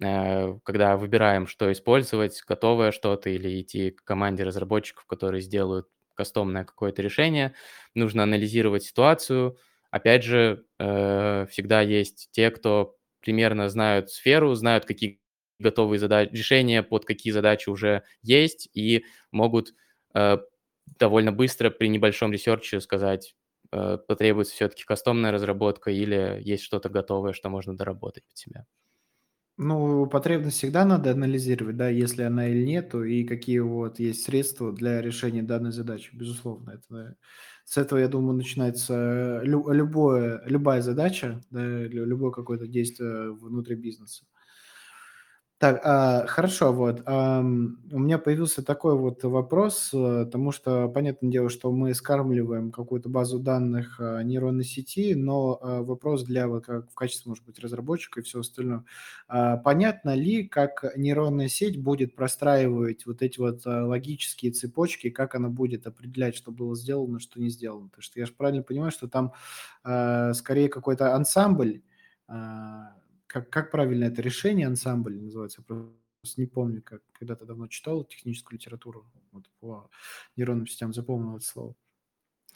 [0.01, 6.63] Э, когда выбираем, что использовать, готовое что-то или идти к команде разработчиков, которые сделают кастомное
[6.65, 7.53] какое-то решение,
[7.95, 9.57] нужно анализировать ситуацию.
[9.91, 15.19] Опять же, э, всегда есть те, кто примерно знают сферу, знают, какие
[15.59, 19.73] готовые задачи, решения под какие задачи уже есть, и могут
[20.15, 20.37] э,
[20.99, 23.35] довольно быстро при небольшом ресерче сказать,
[23.71, 28.65] потребуется все-таки кастомная разработка или есть что-то готовое, что можно доработать под себя.
[29.61, 34.71] Ну, потребность всегда надо анализировать, да, если она или нету, и какие вот есть средства
[34.71, 36.11] для решения данной задачи.
[36.15, 37.17] Безусловно, это
[37.65, 43.75] с этого, я думаю, начинается лю- любое, любая задача, да, лю- любое какое-то действие внутри
[43.75, 44.23] бизнеса.
[45.61, 51.29] Так, а, хорошо, вот, ам, у меня появился такой вот вопрос, э, потому что понятное
[51.29, 56.65] дело, что мы скармливаем какую-то базу данных, а, нейронной сети, но, а, вопрос для вот
[56.65, 58.85] как в качестве, может быть, разработчика и всего остального.
[59.27, 65.35] А, понятно ли, как нейронная сеть будет простраивать вот эти вот, а, логические цепочки, как
[65.35, 67.89] она будет определять, что было сделано, что не сделано?
[67.89, 69.33] Потому что я же правильно понимаю, что там,
[69.83, 71.81] а, скорее какой-то ансамбль,
[72.29, 72.93] а
[73.29, 75.61] как как правильно это решение, ансамбль называется?
[75.63, 75.95] Просто
[76.41, 79.89] не помню, как когда-то давно читал техническую литературу вот по
[80.37, 81.75] нейронным сетям, запомнил это слово.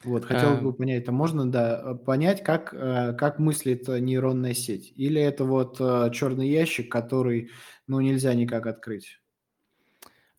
[0.03, 4.53] Вот, хотелось А, бы понять, это можно, да, э, понять, как, э, как мыслит нейронная
[4.53, 4.91] сеть?
[4.95, 7.51] Или это вот э, черный ящик, который,
[7.87, 9.21] ну, нельзя никак открыть?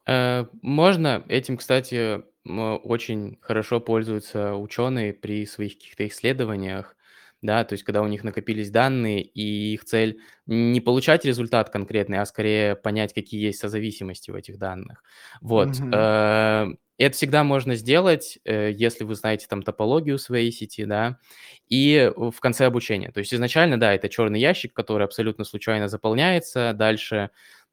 [0.06, 1.24] э, можно.
[1.28, 6.96] Этим, кстати, очень хорошо пользуются ученые при своих каких-то исследованиях.
[7.44, 12.18] Да, то есть когда у них накопились данные, и их цель не получать результат конкретный,
[12.20, 15.04] а скорее понять, какие есть созависимости в этих данных.
[15.42, 15.82] Вот.
[15.92, 21.18] Э, Это всегда можно сделать, э, если вы знаете там топологию своей сети, да,
[21.68, 23.10] и в конце обучения.
[23.10, 26.72] То есть изначально, да, это черный ящик, который абсолютно случайно заполняется.
[26.74, 27.30] Дальше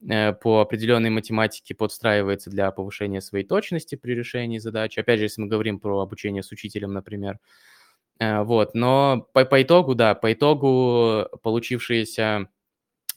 [0.10, 4.98] э, по определенной математике подстраивается для повышения своей точности при решении задач.
[4.98, 7.40] Опять же, если мы говорим про обучение с учителем, например.
[8.22, 12.50] Э, Вот, но по, по итогу, да, по итогу получившиеся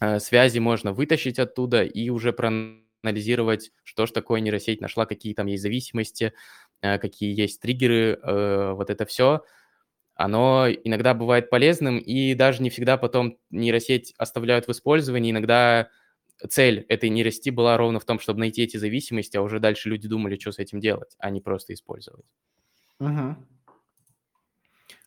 [0.01, 5.47] э, связи можно вытащить оттуда и уже проанализировать, что ж такое нейросеть нашла, какие там
[5.47, 6.33] есть зависимости,
[6.83, 8.19] э, какие есть триггеры,
[8.75, 9.45] вот это все.
[10.17, 15.33] Оно иногда бывает полезным, и даже не всегда потом нейросеть оставляют в использовании.
[15.33, 15.91] Иногда
[16.49, 20.09] цель этой нейросети была ровно в том, чтобы найти эти зависимости, а уже дальше люди
[20.09, 22.27] думали, что с этим делать, а не просто использовать.
[23.01, 23.47] Мгм.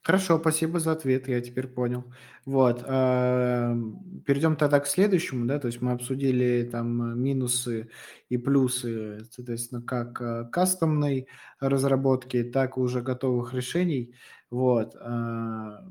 [0.07, 2.05] Хорошо, спасибо за ответ, я теперь понял.
[2.45, 7.89] Вот, ам, перейдем тогда к следующему, да, то есть мы обсудили там э, минусы
[8.29, 11.27] и плюсы, соответственно, как э, кастомной
[11.59, 14.15] разработки, так и уже готовых решений.
[14.49, 15.83] Вот, а,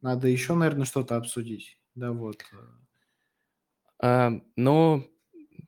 [0.00, 2.42] надо еще, наверное, что-то обсудить, да, вот.
[2.54, 2.56] э.
[3.98, 5.06] А, ну,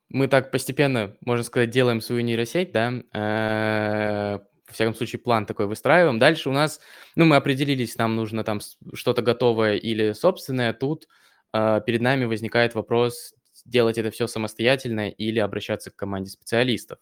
[0.09, 4.39] мы так постепенно, можно сказать, делаем свою нейросеть, да, э,
[4.75, 6.19] во всяком случае, план такой выстраиваем.
[6.19, 6.81] Дальше у нас,
[7.17, 8.61] ну, мы определились, нам нужно там
[8.95, 10.73] что-то готовое или собственное.
[10.73, 11.07] Тут
[11.53, 13.35] а, перед нами возникает вопрос,
[13.65, 16.99] делать это все самостоятельно или обращаться к команде специалистов.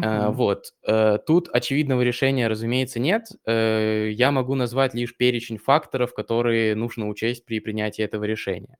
[0.00, 0.32] А, Мгм.
[0.32, 0.72] Вот.
[0.86, 3.26] э, Тут очевидного решения, разумеется, нет.
[3.46, 8.76] Э, Я могу назвать лишь перечень факторов, которые нужно учесть при принятии этого решения.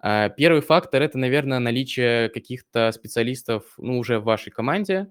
[0.00, 5.08] А, Первый фактор– это, наверное, наличие каких-то специалистов, ну, уже в вашей команде,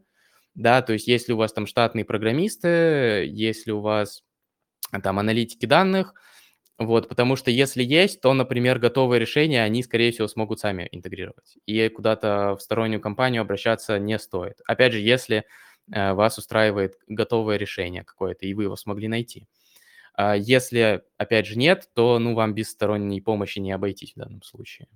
[0.55, 4.23] да, то есть если у вас там штатные программисты, если у вас
[5.03, 6.13] там аналитики данных,
[6.79, 11.57] вот, потому что если есть, то, например, готовые решения, они, скорее всего, смогут сами интегрировать.
[11.67, 14.59] И куда-то в стороннюю компанию обращаться не стоит.
[14.65, 15.45] Опять же, если
[15.91, 19.47] э, вас устраивает готовое решение какое-то, и вы его смогли найти.
[20.15, 24.43] А если, опять же, нет, то, ну, вам без сторонней помощи не обойтись в данном
[24.43, 24.87] случае.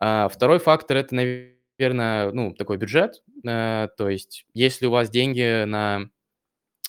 [0.00, 3.22] А, второй фактор- это, наверное, ну, такой бюджет.
[3.46, 6.10] Э, то есть если у вас деньги на,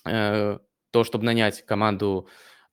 [0.06, 0.60] э,
[0.92, 2.28] то, чтобы нанять команду,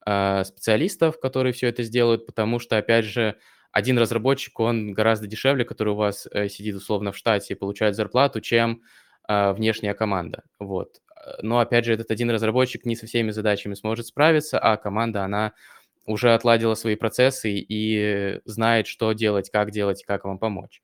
[0.05, 3.37] а, специалистов, которые все это сделают, потому что, опять же,
[3.71, 7.95] один разработчик, он гораздо дешевле, который у вас, э, сидит условно в штате и получает
[7.95, 8.81] зарплату, чем,
[9.27, 10.43] а, внешняя команда.
[10.59, 11.01] Вот.
[11.25, 15.23] Э, но, опять же, этот один разработчик не со всеми задачами сможет справиться, а команда,
[15.23, 15.53] она
[16.05, 20.81] уже отладила свои процессы и знает, что делать, как делать, как вам помочь.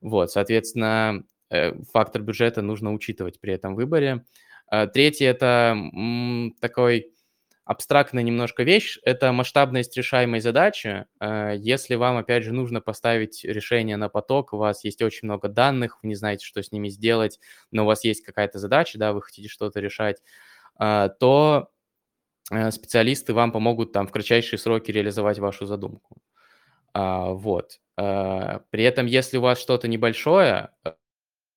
[0.00, 4.24] Вот, соответственно, э, фактор бюджета нужно учитывать при этом выборе.
[4.68, 5.76] А, Третье– это
[6.60, 7.12] такой
[7.64, 11.06] абстрактная немножко вещь, это масштабность решаемой задачи.
[11.20, 15.48] Э, Если вам, опять же, нужно поставить решение на поток, у вас есть очень много
[15.48, 17.40] данных, вы не знаете, что с ними сделать,
[17.72, 20.22] но у вас есть какая-то задача, да, вы хотите что-то решать,
[20.78, 21.68] то
[22.50, 26.16] э, специалисты вам помогут там в кратчайшие сроки реализовать вашу задумку.
[26.94, 27.80] А, вот.
[27.96, 30.70] А, при этом, если у вас что-то небольшое,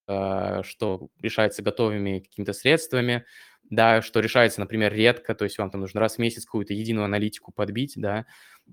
[0.08, 3.26] а, что решается готовыми какими-то средствами,
[3.70, 7.06] да, что решается, например, редко, то есть вам там нужно раз в месяц какую-то единую
[7.06, 8.26] аналитику подбить, да,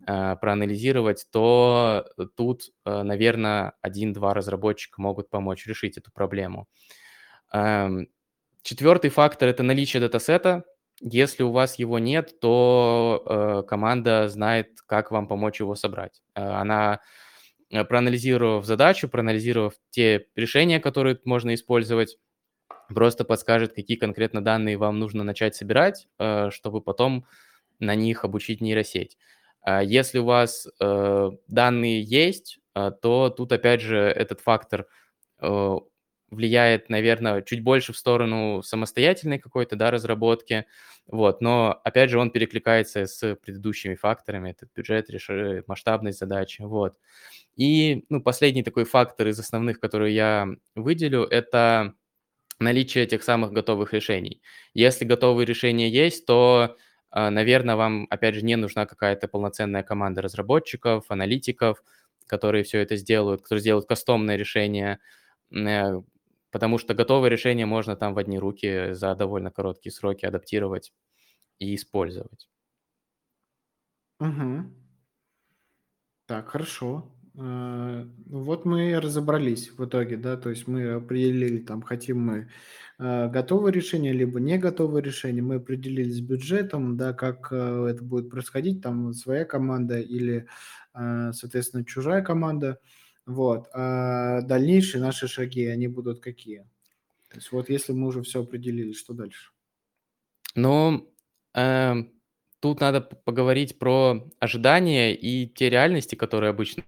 [0.06, 6.66] проанализировать, то тут, наверное, один-два разработчика могут помочь решить эту проблему.
[7.50, 8.06] Ам,
[8.66, 10.64] Четвертый фактор– это наличие датасета.
[11.00, 16.20] Если у вас его нет, то э, команда знает, как вам помочь его собрать.
[16.34, 16.98] Э, Она, э,
[17.70, 22.18] проанализировав задачу, проанализировав те решения, которые можно использовать,
[22.88, 27.26] просто подскажет, какие конкретно данные вам нужно начать собирать, э, чтобы потом
[27.78, 29.18] на них обучить нейросеть.
[29.62, 34.86] А Если у вас э, данные есть, э, то тут опять же этот фактор–
[35.40, 35.76] э,
[36.30, 40.66] влияет, наверное, чуть больше в сторону самостоятельной какой-то, да, разработки,
[41.06, 45.28] вот, но, опять же, он перекликается с предыдущими факторами, это бюджет, реш...
[45.66, 46.96] масштабность задачи, вот.
[47.56, 51.94] И, ну, последний такой фактор из основных, который я выделю, это
[52.58, 54.42] наличие этих самых готовых решений.
[54.74, 56.76] Если готовые решения есть, то,
[57.10, 61.82] а, наверное, вам, опять же, не нужна какая-то полноценная команда разработчиков, аналитиков,
[62.26, 64.98] которые все это сделают, которые сделают кастомное решение,
[65.54, 66.02] э,
[66.56, 70.94] потому что готовое решение можно там в одни руки за довольно короткие сроки адаптировать
[71.58, 72.48] и использовать.
[74.20, 74.64] Угу.
[76.24, 77.12] Так, хорошо.
[77.34, 82.48] Э, ну вот мы разобрались в итоге, да, то есть мы определили, там, хотим мы
[82.98, 88.02] э, готовое решение, либо не готовое решение, мы определились с бюджетом, да, как э, это
[88.02, 90.48] будет происходить, там, своя команда или,
[90.94, 92.78] соответственно, чужая команда,
[93.26, 96.60] вот, а дальнейшие наши шаги, они будут какие?
[97.28, 99.50] То есть вот если мы уже все определили, что дальше?
[100.54, 101.12] Ну,
[101.54, 102.12] эм,
[102.60, 106.84] тут надо поговорить про ожидания и те реальности, которые обычно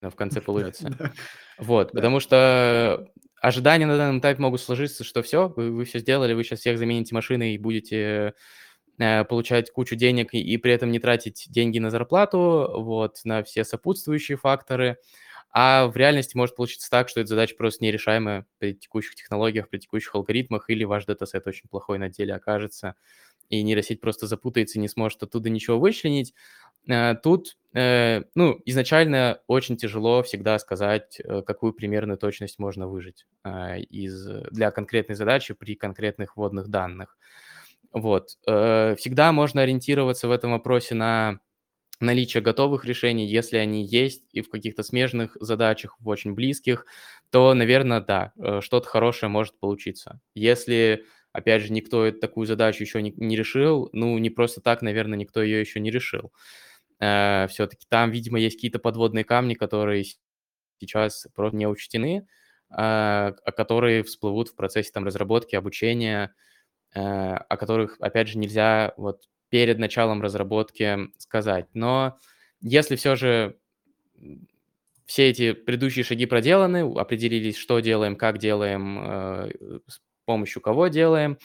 [0.00, 1.14] в конце получается.
[1.58, 3.08] Вот, потому что
[3.40, 6.78] ожидания на данном этапе могут сложиться, что все, вы, вы все сделали, вы сейчас всех
[6.78, 8.34] замените машиной и будете
[8.98, 13.44] э, получать кучу денег и, и при этом не тратить деньги на зарплату, вот, на
[13.44, 14.96] все сопутствующие факторы.
[15.58, 19.78] А в реальности может получиться так, что эта задача просто нерешаемая при текущих технологиях, при
[19.78, 22.94] текущих алгоритмах, или ваш датасет очень плохой на деле окажется,
[23.48, 26.34] и нейросеть просто запутается и не сможет оттуда ничего вычленить.
[26.86, 33.24] Э, тут, э, ну, изначально очень тяжело всегда сказать, э, какую примерную точность можно выжить
[33.88, 37.16] из, для конкретной задачи при конкретных вводных данных.
[37.92, 38.36] Вот.
[38.42, 41.40] Всегда можно ориентироваться в этом вопросе на
[42.00, 46.86] наличие готовых решений, если они есть и в каких-то смежных задачах, в очень близких,
[47.30, 50.20] то, наверное, да, что-то хорошее может получиться.
[50.34, 55.18] Если, опять же, никто такую задачу еще не, не решил, ну, не просто так, наверное,
[55.18, 56.32] никто ее еще не решил.
[57.00, 60.04] Э, все-таки там, видимо, есть какие-то подводные камни, которые
[60.80, 62.26] сейчас просто не учтены,
[62.70, 66.34] а которые всплывут в процессе там разработки, обучения,
[66.94, 69.22] э, о которых, опять же, нельзя вот
[69.56, 71.66] перед началом разработки сказать.
[71.72, 72.18] Но
[72.60, 73.56] если все же
[75.06, 79.50] все эти предыдущие шаги проделаны, определились, что делаем, как делаем, э,
[79.88, 81.38] с помощью кого делаем,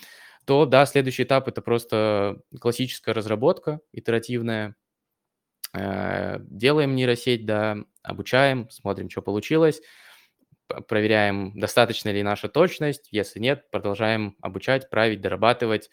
[0.45, 4.76] то да, следующий этап это просто классическая разработка, итеративная,
[5.74, 9.82] Э, делаем нейросеть, да, обучаем, смотрим, что получилось,
[10.88, 13.07] проверяем, достаточно ли наша точность.
[13.12, 15.89] Если нет, продолжаем обучать, править, дорабатывать.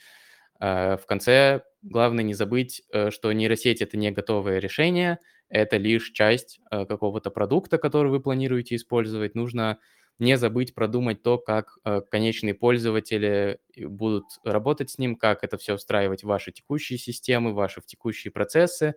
[0.60, 5.18] Э, в конце главное не забыть, э, что нейросеть– это не готовое решение,
[5.48, 9.34] это лишь часть какого-то продукта, который вы планируете использовать.
[9.34, 9.78] Нужно
[10.18, 11.78] не забыть продумать то, как
[12.10, 17.80] конечные пользователи будут работать с ним, как это все встраивать в ваши текущие системы, ваши
[17.86, 18.96] текущие процессы,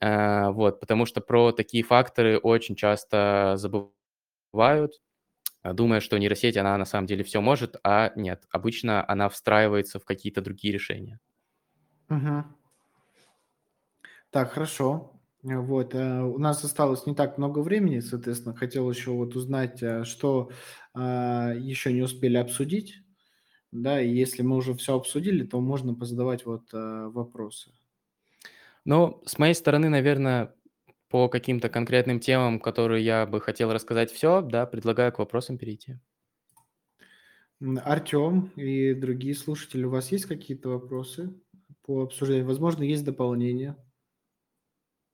[0.00, 5.00] Э, вот, потому что про такие факторы очень часто забывают,
[5.64, 8.44] э, думая, что нейросеть, она на самом деле все может, а нет.
[8.50, 11.20] Обычно она встраивается в какие-то другие решения.
[12.10, 12.44] Угу.
[14.30, 15.12] Так, хорошо.
[15.42, 20.50] Э, вот, у нас осталось не так много времени, соответственно, хотел еще вот узнать, что
[20.94, 22.96] еще не успели обсудить,
[23.72, 27.70] да, и если мы уже все обсудили, то можно позадавать вот вопросы.
[28.84, 30.54] Ну, с моей стороны, наверное,
[31.08, 35.98] по каким-то конкретным темам, которые я бы хотел рассказать, все, да, предлагаю к вопросам перейти.
[37.84, 41.34] Артем и другие слушатели, у вас есть какие-то вопросы
[41.90, 42.46] по обсуждению?
[42.46, 43.74] Возможно, есть дополнение.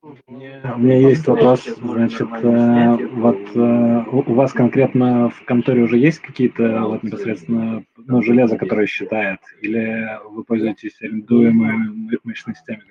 [0.02, 0.32] У
[0.78, 1.64] меня есть вопрос.
[1.64, 8.22] Значит, э, вот э, у вас конкретно в конторе уже есть какие-то вот непосредственно ну,
[8.22, 12.84] железо, которое считает, или вы пользуетесь арендуемыми мощностями?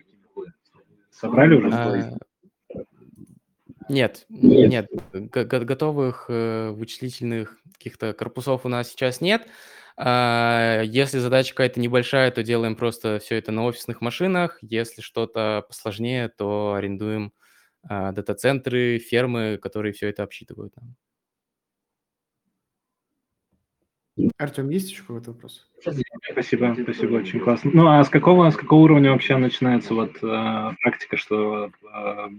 [1.11, 1.69] Собрали уже?
[1.71, 2.09] А,
[3.87, 9.47] нет, нет, готовых э, вычислительных каких-то корпусов у нас сейчас нет.
[9.97, 14.57] А, если задача какая-то небольшая, то делаем просто все это на офисных машинах.
[14.61, 17.31] Если что-то посложнее, то арендуем
[17.87, 20.95] а, дата-центры, фермы, которые все это обсчитывают нам.
[24.37, 25.69] Артем, есть еще какой-то вопрос?
[25.81, 27.71] Спасибо, спасибо, очень классно.
[27.73, 32.29] Ну, а с какого, с какого уровня вообще начинается вот э, практика, что э,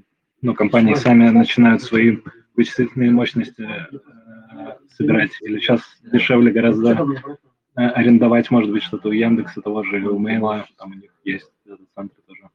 [0.40, 2.16] ну, компании сами начинают свои
[2.56, 3.98] вычислительные мощности э,
[4.96, 5.30] собирать?
[5.42, 6.90] Или сейчас дешевле гораздо
[7.76, 11.10] э, арендовать, может быть, что-то у Яндекса того же или у Мейла, там у них
[11.24, 11.50] есть
[11.94, 12.50] центры тоже?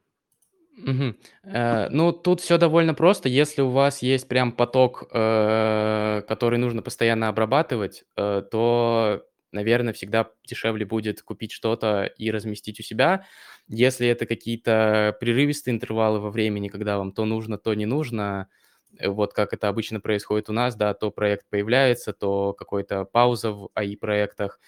[0.78, 1.16] Мгм.
[1.43, 3.30] Э, ну, тут все довольно просто.
[3.30, 10.30] Если у вас есть прям поток, э, который нужно постоянно обрабатывать, э, то, наверное, всегда
[10.45, 13.26] дешевле будет купить что-то и разместить у себя.
[13.68, 18.61] Если это какие-то прерывистые интервалы во времени, когда вам то нужно, то не нужно, э,
[19.03, 23.69] вот как это обычно происходит у нас, да, то проект появляется, то какой-то пауза в
[23.73, 24.59] АИ-проектах,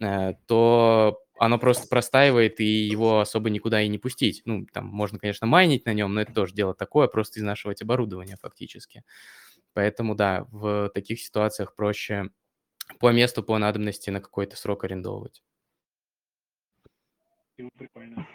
[0.00, 4.42] э, то оно просто простаивает, и его особо никуда и не пустить.
[4.44, 8.36] Ну, там можно, конечно, майнить на нем, но это тоже дело такое, просто изнашивать оборудование
[8.36, 9.04] фактически.
[9.72, 12.30] Поэтому, да, в таких ситуациях проще
[12.98, 15.42] по месту, по надобности на какой-то срок арендовывать.
[17.76, 18.26] Прикольно.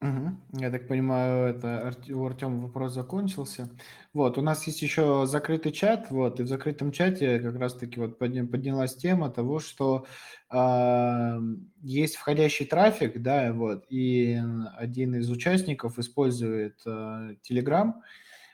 [0.00, 0.43] Мгм.
[0.56, 3.68] Я так понимаю, это у Артема вопрос закончился.
[4.12, 8.22] Вот, у нас есть еще закрытый чат, вот, и в закрытом чате как раз-таки вот
[8.22, 10.06] подня- поднялась тема того, что
[10.48, 11.40] а,
[11.82, 14.40] есть входящий трафик, да, вот, и
[14.76, 17.94] один из участников использует а, Telegram,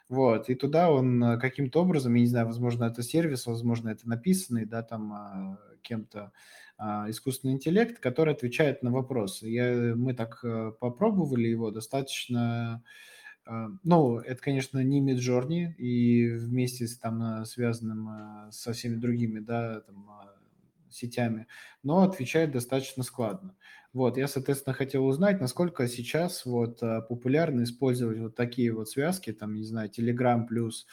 [0.09, 4.65] вот, и туда он каким-то образом, я не знаю, возможно, это сервис, возможно, это написанный,
[4.65, 6.33] да, там а, кем-то
[7.09, 9.49] искусственный интеллект, который отвечает на вопросы.
[9.49, 12.83] Я, мы так э, попробовали его достаточно...
[13.45, 18.97] а, Ну, это, конечно, не Midjourney, и вместе с там э, связанным э, со всеми
[18.97, 20.35] другими, да, там, а,
[20.91, 21.47] сетями,
[21.83, 23.57] но отвечает достаточно складно.
[23.93, 29.33] Вот, я, соответственно, хотел узнать, насколько сейчас вот а, популярно использовать вот такие вот связки,
[29.33, 30.87] там, не знаю, Telegram плюс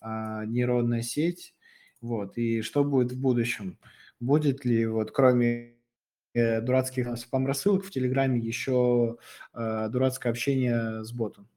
[0.00, 1.54] а, нейронная сеть,
[2.00, 3.78] вот, и что будет в будущем
[4.20, 5.76] будет ли вот кроме
[6.34, 9.18] э, дурацких спам-рассылок в Телеграме еще
[9.54, 11.48] э, дурацкое общение с ботом?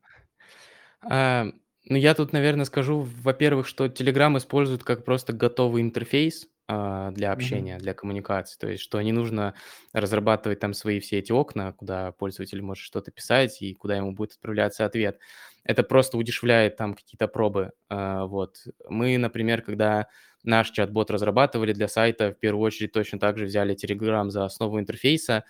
[1.01, 1.47] А,
[1.85, 7.31] ну, я тут, наверное, скажу, во-первых, что Telegram используют как просто готовый интерфейс а, для
[7.31, 7.79] общения, Мгм.
[7.79, 8.57] для коммуникации.
[8.59, 9.53] То есть, что не нужно
[9.93, 14.33] разрабатывать там свои все эти окна, куда пользователь может что-то писать и куда ему будет
[14.33, 15.19] отправляться ответ.
[15.67, 17.71] Это просто удешевляет там какие-то пробы.
[17.89, 18.55] А, вот.
[18.87, 20.07] Мы, например, когда
[20.43, 24.79] наш чат-бот разрабатывали для сайта, в первую очередь точно так же взяли Telegram за основу
[24.79, 25.43] интерфейса,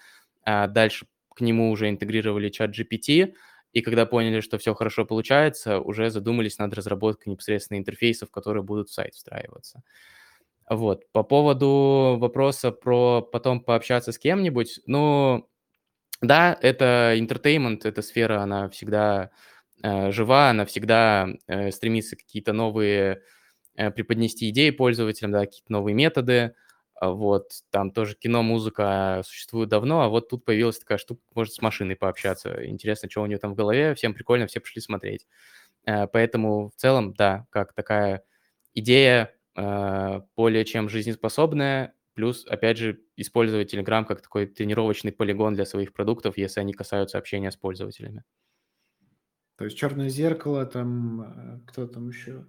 [0.43, 1.05] а дальше
[1.36, 3.34] к нему уже интегрировали чат GPT,
[3.74, 8.89] и когда поняли, что все хорошо получается, уже задумались над разработкой непосредственно интерфейсов, которые будут
[8.89, 9.84] в сайт встраиваться.
[10.68, 11.03] Вот.
[11.11, 15.47] По поводу вопроса про потом пообщаться с кем-нибудь, ну,
[16.22, 19.30] да, это entertainment, эта сфера, она всегда
[19.84, 23.21] жива, она всегда э, стремится какие-то новые
[23.75, 26.55] э, преподнести идеи пользователям, да, какие-то новые методы.
[26.99, 31.53] А Вот, там тоже кино, музыка существуют давно, а вот тут появилась такая штука, может
[31.53, 32.65] с машиной пообщаться.
[32.67, 35.28] Интересно, что у нее там в голове, всем прикольно, все пошли смотреть.
[35.86, 38.23] Э, Поэтому в целом, да, как такая
[38.73, 45.65] идея э, более чем жизнеспособная, плюс, опять же, использовать Telegram как такой тренировочный полигон для
[45.65, 48.23] своих продуктов, если они касаются общения с пользователями.
[49.58, 52.45] То есть черное зеркало, там э, кто там еще?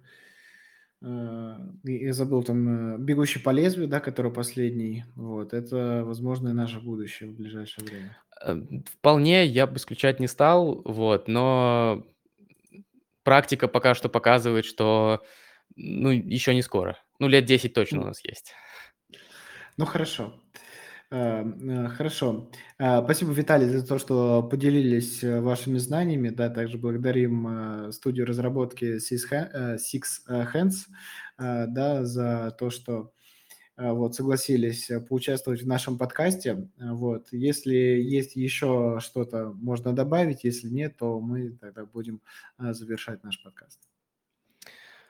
[1.01, 5.05] Э, Я забыл, там э, бегущий по лезвию, да, который последний.
[5.15, 8.83] Вот, это, возможно, и наше будущее в ближайшее время.
[8.85, 12.05] Вполне я бы исключать не стал, вот, но
[13.23, 15.23] практика пока что показывает, что,
[15.75, 16.97] ну, еще не скоро.
[17.19, 18.53] Ну, лет 10 точно у нас есть.
[19.77, 20.33] ну хорошо.
[21.11, 22.51] Э, э, Хорошо.
[22.77, 26.29] Э, Спасибо, Виталий, за то, что поделились э, вашими знаниями.
[26.29, 30.75] Да, также благодарим студию разработки Six Ha- Six, Hands
[31.37, 33.11] да, за то, что
[33.77, 36.67] вот, согласились поучаствовать в нашем подкасте.
[36.77, 37.29] Вот.
[37.31, 40.43] Если есть еще что-то, можно добавить.
[40.43, 42.21] Если нет, то мы тогда будем
[42.57, 43.79] завершать наш подкаст.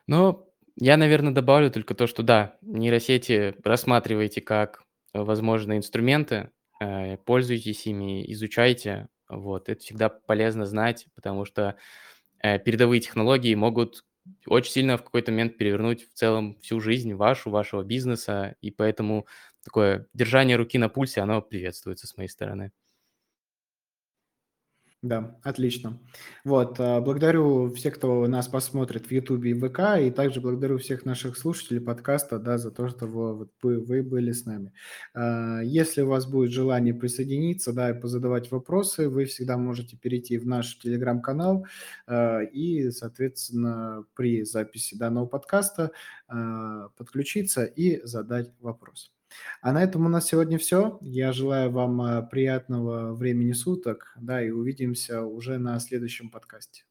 [0.06, 4.84] Но я, наверное, добавлю только то, что да, нейросети рассматривайте как
[5.14, 6.52] возможные инструменты,
[6.82, 9.08] э, пользуйтесь ими, изучайте.
[9.30, 11.78] Вот, это всегда полезно знать, потому что
[12.42, 14.06] э, передовые технологии могут
[14.48, 19.28] очень сильно в какой-то момент перевернуть в целом всю жизнь вашу, вашего бизнеса, и поэтому
[19.64, 22.72] такое держание руки на пульсе, оно приветствуется с моей стороны.
[25.02, 25.98] Да, отлично.
[26.44, 31.06] Вот, а, благодарю всех, кто нас посмотрит в Ютубе и ВК, и также благодарю всех
[31.06, 34.74] наших слушателей подкаста, да, за то, что вы, вы, вы были с нами.
[35.14, 40.38] А, Если у вас будет желание присоединиться, да, и позадавать вопросы, вы всегда можете перейти
[40.38, 41.66] в наш телеграм-канал
[42.06, 45.92] а, и, соответственно, при записи данного подкаста
[46.98, 49.12] подключиться и задать вопрос.
[49.62, 50.98] А на этом у нас сегодня все.
[51.02, 56.84] Я желаю вам а, приятного времени суток, да, и увидимся уже на следующем подкасте.